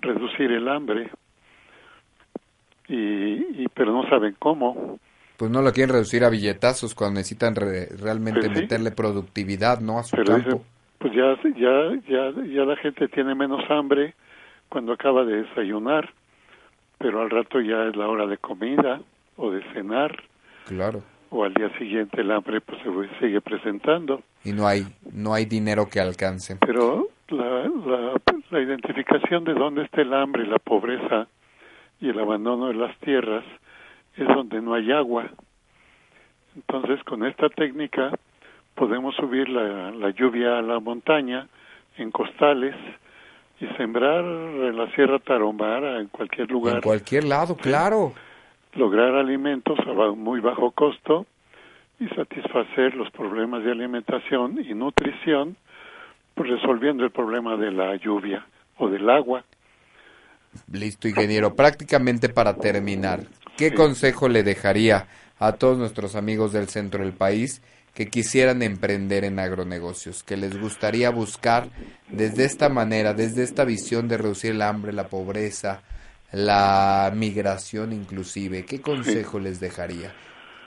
reducir 0.00 0.52
el 0.52 0.68
hambre 0.68 1.10
y, 2.88 3.66
pero 3.68 3.92
no 3.92 4.08
saben 4.08 4.36
cómo. 4.38 4.98
Pues 5.36 5.50
no 5.50 5.62
lo 5.62 5.72
quieren 5.72 5.92
reducir 5.92 6.24
a 6.24 6.30
billetazos 6.30 6.94
cuando 6.94 7.18
necesitan 7.18 7.54
realmente 7.56 8.48
pues 8.48 8.60
meterle 8.62 8.92
productividad, 8.92 9.80
¿no? 9.80 9.98
A 9.98 10.04
su 10.04 10.16
campo. 10.16 10.64
pues 10.98 11.12
ya, 11.12 11.36
ya, 11.56 12.00
ya, 12.08 12.30
ya 12.44 12.64
la 12.64 12.76
gente 12.76 13.08
tiene 13.08 13.34
menos 13.34 13.62
hambre 13.68 14.14
cuando 14.68 14.92
acaba 14.92 15.24
de 15.24 15.42
desayunar, 15.42 16.10
pero 16.98 17.20
al 17.20 17.30
rato 17.30 17.60
ya 17.60 17.84
es 17.88 17.96
la 17.96 18.08
hora 18.08 18.26
de 18.26 18.38
comida 18.38 19.00
o 19.36 19.50
de 19.50 19.62
cenar. 19.72 20.22
Claro. 20.66 21.02
O 21.30 21.44
al 21.44 21.52
día 21.52 21.68
siguiente 21.78 22.20
el 22.20 22.30
hambre 22.30 22.60
pues 22.60 22.80
se 22.82 23.18
sigue 23.18 23.40
presentando. 23.40 24.22
Y 24.44 24.52
no 24.52 24.68
hay, 24.68 24.86
no 25.12 25.34
hay 25.34 25.46
dinero 25.46 25.88
que 25.88 25.98
alcance. 25.98 26.56
Pero 26.60 27.08
la, 27.28 27.68
la, 27.86 28.12
la 28.50 28.60
identificación 28.60 29.42
de 29.44 29.54
dónde 29.54 29.82
está 29.82 30.02
el 30.02 30.14
hambre 30.14 30.46
la 30.46 30.58
pobreza 30.58 31.26
y 32.00 32.08
el 32.08 32.18
abandono 32.20 32.68
de 32.68 32.74
las 32.74 32.96
tierras 32.98 33.44
es 34.16 34.28
donde 34.28 34.60
no 34.60 34.74
hay 34.74 34.92
agua. 34.92 35.30
Entonces, 36.56 37.02
con 37.04 37.24
esta 37.24 37.48
técnica 37.48 38.12
podemos 38.74 39.14
subir 39.16 39.48
la, 39.48 39.90
la 39.90 40.10
lluvia 40.10 40.58
a 40.58 40.62
la 40.62 40.80
montaña 40.80 41.48
en 41.96 42.10
costales 42.10 42.74
y 43.60 43.66
sembrar 43.76 44.24
en 44.24 44.76
la 44.76 44.90
Sierra 44.94 45.18
Tarahumara, 45.18 46.00
en 46.00 46.08
cualquier 46.08 46.50
lugar. 46.50 46.76
En 46.76 46.82
cualquier 46.82 47.24
lado, 47.24 47.56
claro. 47.56 48.12
Lograr 48.74 49.14
alimentos 49.14 49.78
a 49.78 49.92
muy 50.12 50.40
bajo 50.40 50.72
costo 50.72 51.26
y 52.00 52.08
satisfacer 52.08 52.94
los 52.94 53.10
problemas 53.12 53.62
de 53.62 53.70
alimentación 53.70 54.58
y 54.60 54.74
nutrición, 54.74 55.56
pues 56.34 56.50
resolviendo 56.50 57.04
el 57.04 57.10
problema 57.10 57.56
de 57.56 57.70
la 57.70 57.94
lluvia 57.96 58.44
o 58.78 58.88
del 58.88 59.08
agua. 59.08 59.44
Listo, 60.70 61.08
ingeniero. 61.08 61.54
Prácticamente 61.54 62.28
para 62.28 62.56
terminar, 62.56 63.26
¿qué 63.56 63.72
consejo 63.72 64.28
le 64.28 64.42
dejaría 64.42 65.06
a 65.38 65.52
todos 65.52 65.78
nuestros 65.78 66.14
amigos 66.14 66.52
del 66.52 66.68
centro 66.68 67.02
del 67.02 67.12
país 67.12 67.62
que 67.94 68.08
quisieran 68.08 68.62
emprender 68.62 69.24
en 69.24 69.38
agronegocios, 69.38 70.22
que 70.24 70.36
les 70.36 70.58
gustaría 70.60 71.10
buscar 71.10 71.70
desde 72.08 72.44
esta 72.44 72.68
manera, 72.68 73.14
desde 73.14 73.44
esta 73.44 73.64
visión 73.64 74.08
de 74.08 74.18
reducir 74.18 74.52
el 74.52 74.62
hambre, 74.62 74.92
la 74.92 75.08
pobreza, 75.08 75.82
la 76.32 77.12
migración 77.14 77.92
inclusive? 77.92 78.64
¿Qué 78.64 78.80
consejo 78.80 79.38
les 79.38 79.60
dejaría? 79.60 80.12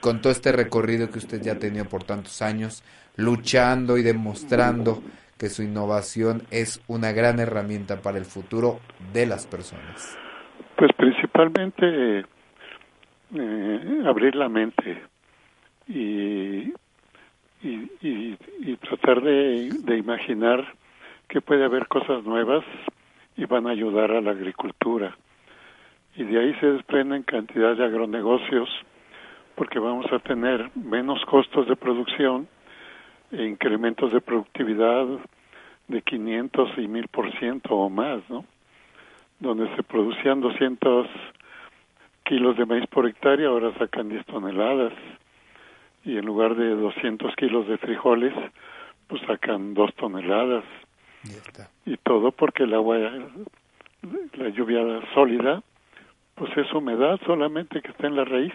Con 0.00 0.22
todo 0.22 0.32
este 0.32 0.52
recorrido 0.52 1.10
que 1.10 1.18
usted 1.18 1.42
ya 1.42 1.52
ha 1.52 1.58
tenido 1.58 1.84
por 1.84 2.04
tantos 2.04 2.40
años, 2.40 2.82
luchando 3.16 3.98
y 3.98 4.02
demostrando 4.02 5.02
que 5.38 5.48
su 5.48 5.62
innovación 5.62 6.42
es 6.50 6.82
una 6.88 7.12
gran 7.12 7.38
herramienta 7.38 8.02
para 8.02 8.18
el 8.18 8.24
futuro 8.24 8.80
de 9.12 9.26
las 9.26 9.46
personas? 9.46 10.18
Pues 10.76 10.90
principalmente 10.96 12.24
eh, 13.34 14.02
abrir 14.06 14.34
la 14.34 14.48
mente 14.48 15.02
y, 15.86 16.72
y, 17.62 17.90
y, 18.00 18.76
tratar 18.76 19.22
de, 19.22 19.70
de, 19.84 19.96
imaginar 19.96 20.74
que 21.28 21.40
puede 21.40 21.64
haber 21.64 21.88
cosas 21.88 22.24
nuevas 22.24 22.64
y 23.36 23.44
van 23.44 23.66
a 23.66 23.70
ayudar 23.70 24.12
a 24.12 24.20
la 24.20 24.32
agricultura. 24.32 25.16
Y 26.16 26.24
de 26.24 26.40
ahí 26.40 26.54
se 26.60 26.66
desprenden 26.66 27.22
cantidad 27.22 27.76
de 27.76 27.84
agronegocios 27.84 28.68
porque 29.54 29.78
vamos 29.78 30.06
a 30.12 30.20
tener 30.20 30.70
menos 30.76 31.24
costos 31.26 31.68
de 31.68 31.76
producción 31.76 32.48
incrementos 33.32 34.12
de 34.12 34.20
productividad 34.20 35.06
de 35.88 36.02
500 36.02 36.70
y 36.78 36.88
1000 36.88 37.08
por 37.08 37.32
ciento 37.38 37.74
o 37.74 37.88
más, 37.88 38.20
¿no? 38.28 38.44
Donde 39.40 39.74
se 39.76 39.82
producían 39.82 40.40
200 40.40 41.06
kilos 42.24 42.56
de 42.56 42.66
maíz 42.66 42.86
por 42.88 43.06
hectárea, 43.06 43.48
ahora 43.48 43.72
sacan 43.78 44.08
10 44.08 44.26
toneladas. 44.26 44.92
Y 46.04 46.16
en 46.16 46.26
lugar 46.26 46.54
de 46.56 46.74
200 46.74 47.34
kilos 47.36 47.68
de 47.68 47.78
frijoles, 47.78 48.34
pues 49.06 49.22
sacan 49.26 49.74
2 49.74 49.94
toneladas. 49.94 50.64
Y 51.86 51.96
todo 51.98 52.32
porque 52.32 52.64
el 52.64 52.74
agua, 52.74 52.98
la 52.98 54.48
lluvia 54.50 54.80
sólida, 55.14 55.62
pues 56.34 56.56
es 56.56 56.72
humedad 56.72 57.18
solamente 57.26 57.80
que 57.80 57.90
está 57.90 58.06
en 58.06 58.16
la 58.16 58.24
raíz. 58.24 58.54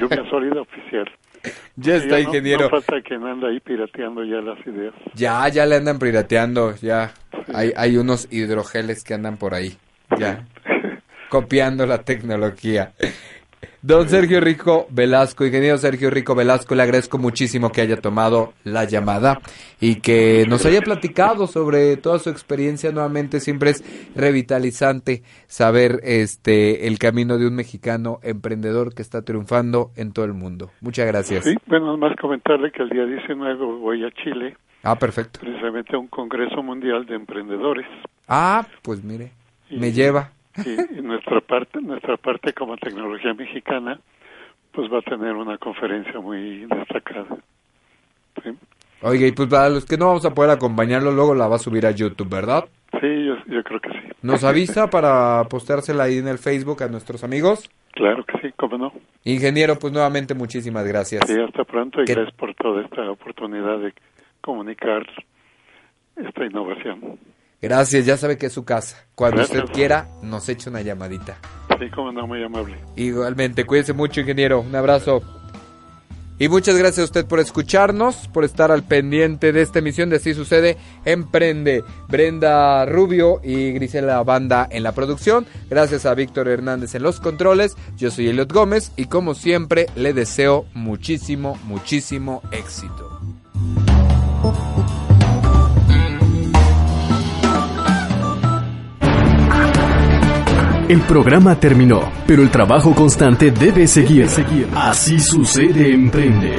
lluvia 0.00 0.28
sólida 0.28 0.60
oficial. 0.60 1.06
Ya 1.76 1.96
está, 1.96 2.18
ingeniero. 2.18 2.64
No, 2.64 2.70
falta 2.70 3.00
que 3.02 3.14
anda 3.14 3.48
ahí 3.48 3.60
pirateando 3.60 4.24
ya 4.24 4.40
las 4.40 4.58
ideas. 4.66 4.94
Ya, 5.14 5.46
ya 5.48 5.64
le 5.66 5.76
andan 5.76 5.98
pirateando, 5.98 6.74
ya. 6.76 7.12
Hay, 7.54 7.72
hay 7.76 7.98
unos 7.98 8.26
hidrogeles 8.32 9.04
que 9.04 9.14
andan 9.14 9.36
por 9.36 9.54
ahí, 9.54 9.76
ya. 10.18 10.44
copiando 11.28 11.86
la 11.86 12.02
tecnología. 12.02 12.92
Don 13.86 14.08
Sergio 14.08 14.40
Rico 14.40 14.88
Velasco, 14.90 15.46
ingeniero 15.46 15.78
Sergio 15.78 16.10
Rico 16.10 16.34
Velasco, 16.34 16.74
le 16.74 16.82
agradezco 16.82 17.18
muchísimo 17.18 17.70
que 17.70 17.82
haya 17.82 18.00
tomado 18.00 18.52
la 18.64 18.82
llamada 18.82 19.38
y 19.80 20.00
que 20.00 20.44
nos 20.48 20.66
haya 20.66 20.80
platicado 20.80 21.46
sobre 21.46 21.96
toda 21.96 22.18
su 22.18 22.28
experiencia. 22.28 22.90
Nuevamente 22.90 23.38
siempre 23.38 23.70
es 23.70 24.10
revitalizante 24.16 25.22
saber 25.46 26.00
este 26.02 26.88
el 26.88 26.98
camino 26.98 27.38
de 27.38 27.46
un 27.46 27.54
mexicano 27.54 28.18
emprendedor 28.24 28.92
que 28.92 29.02
está 29.02 29.22
triunfando 29.22 29.92
en 29.94 30.12
todo 30.12 30.24
el 30.24 30.34
mundo. 30.34 30.72
Muchas 30.80 31.06
gracias. 31.06 31.44
Sí, 31.44 31.54
bueno, 31.66 31.96
más 31.96 32.16
comentarle 32.16 32.72
que 32.72 32.82
el 32.82 32.88
día 32.88 33.06
19 33.06 33.54
voy 33.54 34.04
a 34.04 34.10
Chile. 34.10 34.56
Ah, 34.82 34.98
perfecto. 34.98 35.38
Precisamente 35.38 35.94
a 35.94 36.00
un 36.00 36.08
Congreso 36.08 36.60
Mundial 36.60 37.06
de 37.06 37.14
Emprendedores. 37.14 37.86
Ah, 38.26 38.66
pues 38.82 39.04
mire, 39.04 39.30
me 39.70 39.92
lleva. 39.92 40.32
Sí, 40.62 40.76
y 40.98 41.02
nuestra 41.02 41.40
parte, 41.40 41.80
nuestra 41.80 42.16
parte 42.16 42.52
como 42.52 42.76
tecnología 42.76 43.34
mexicana, 43.34 43.98
pues 44.72 44.92
va 44.92 44.98
a 44.98 45.02
tener 45.02 45.34
una 45.34 45.58
conferencia 45.58 46.20
muy 46.20 46.66
destacada. 46.66 47.36
¿sí? 48.42 48.50
Oiga, 49.02 49.26
y 49.26 49.32
pues 49.32 49.48
para 49.48 49.68
los 49.68 49.84
que 49.84 49.96
no 49.96 50.06
vamos 50.06 50.24
a 50.24 50.34
poder 50.34 50.50
acompañarlo, 50.50 51.12
luego 51.12 51.34
la 51.34 51.48
va 51.48 51.56
a 51.56 51.60
subir 51.60 51.86
a 51.86 51.90
YouTube, 51.90 52.28
¿verdad? 52.28 52.64
Sí, 53.00 53.26
yo, 53.26 53.36
yo 53.46 53.62
creo 53.62 53.80
que 53.80 53.90
sí. 53.90 53.98
¿Nos 54.22 54.44
avisa 54.44 54.88
para 54.88 55.44
posteársela 55.48 56.04
ahí 56.04 56.18
en 56.18 56.28
el 56.28 56.38
Facebook 56.38 56.82
a 56.82 56.88
nuestros 56.88 57.22
amigos? 57.24 57.70
Claro 57.92 58.24
que 58.24 58.38
sí, 58.40 58.54
cómo 58.56 58.76
no. 58.76 58.92
Ingeniero, 59.24 59.78
pues 59.78 59.92
nuevamente 59.92 60.34
muchísimas 60.34 60.86
gracias. 60.86 61.22
Sí, 61.26 61.34
hasta 61.40 61.64
pronto 61.64 62.02
y 62.02 62.04
gracias 62.04 62.34
por 62.34 62.54
toda 62.54 62.82
esta 62.82 63.10
oportunidad 63.10 63.78
de 63.78 63.94
comunicar 64.40 65.06
esta 66.16 66.44
innovación. 66.44 67.18
Gracias, 67.66 68.06
ya 68.06 68.16
sabe 68.16 68.38
que 68.38 68.46
es 68.46 68.52
su 68.52 68.64
casa. 68.64 68.96
Cuando 69.16 69.42
usted 69.42 69.64
quiera, 69.72 70.08
nos 70.22 70.48
echa 70.48 70.70
una 70.70 70.82
llamadita. 70.82 71.36
Sí, 71.80 71.90
como 71.90 72.12
no, 72.12 72.24
muy 72.24 72.40
amable. 72.44 72.76
Igualmente, 72.94 73.64
cuídese 73.64 73.92
mucho, 73.92 74.20
ingeniero. 74.20 74.60
Un 74.60 74.76
abrazo. 74.76 75.20
Y 76.38 76.48
muchas 76.48 76.78
gracias 76.78 77.00
a 77.00 77.04
usted 77.06 77.26
por 77.26 77.40
escucharnos, 77.40 78.28
por 78.28 78.44
estar 78.44 78.70
al 78.70 78.84
pendiente 78.84 79.52
de 79.52 79.62
esta 79.62 79.80
emisión 79.80 80.10
de 80.10 80.16
Así 80.16 80.32
Sucede 80.32 80.76
Emprende. 81.04 81.82
Brenda 82.06 82.86
Rubio 82.86 83.40
y 83.42 83.72
Grisela 83.72 84.22
Banda 84.22 84.68
en 84.70 84.84
la 84.84 84.92
producción. 84.92 85.44
Gracias 85.68 86.06
a 86.06 86.14
Víctor 86.14 86.46
Hernández 86.46 86.94
en 86.94 87.02
los 87.02 87.18
controles. 87.18 87.76
Yo 87.96 88.12
soy 88.12 88.28
Eliot 88.28 88.52
Gómez 88.52 88.92
y 88.96 89.06
como 89.06 89.34
siempre 89.34 89.86
le 89.96 90.12
deseo 90.12 90.66
muchísimo, 90.72 91.58
muchísimo 91.64 92.42
éxito. 92.52 93.20
El 100.88 101.00
programa 101.00 101.56
terminó, 101.56 102.12
pero 102.28 102.42
el 102.42 102.50
trabajo 102.50 102.94
constante 102.94 103.50
debe 103.50 103.88
seguir. 103.88 104.28
Así 104.74 105.18
sucede 105.18 105.92
Emprende. 105.92 106.58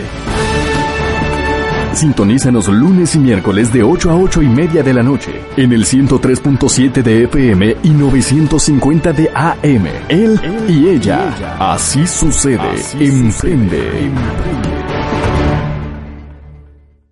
Sintonízanos 1.94 2.68
lunes 2.68 3.16
y 3.16 3.20
miércoles 3.20 3.72
de 3.72 3.84
8 3.84 4.12
a 4.12 4.16
8 4.18 4.42
y 4.42 4.48
media 4.50 4.84
de 4.84 4.94
la 4.94 5.02
noche 5.02 5.32
en 5.56 5.72
el 5.72 5.86
103.7 5.86 7.02
de 7.02 7.24
FM 7.24 7.78
y 7.84 7.90
950 7.90 9.14
de 9.14 9.32
AM. 9.34 9.88
Él 10.10 10.40
y 10.68 10.90
ella. 10.90 11.56
Así 11.58 12.06
sucede. 12.06 12.60
Emprende. 13.00 14.77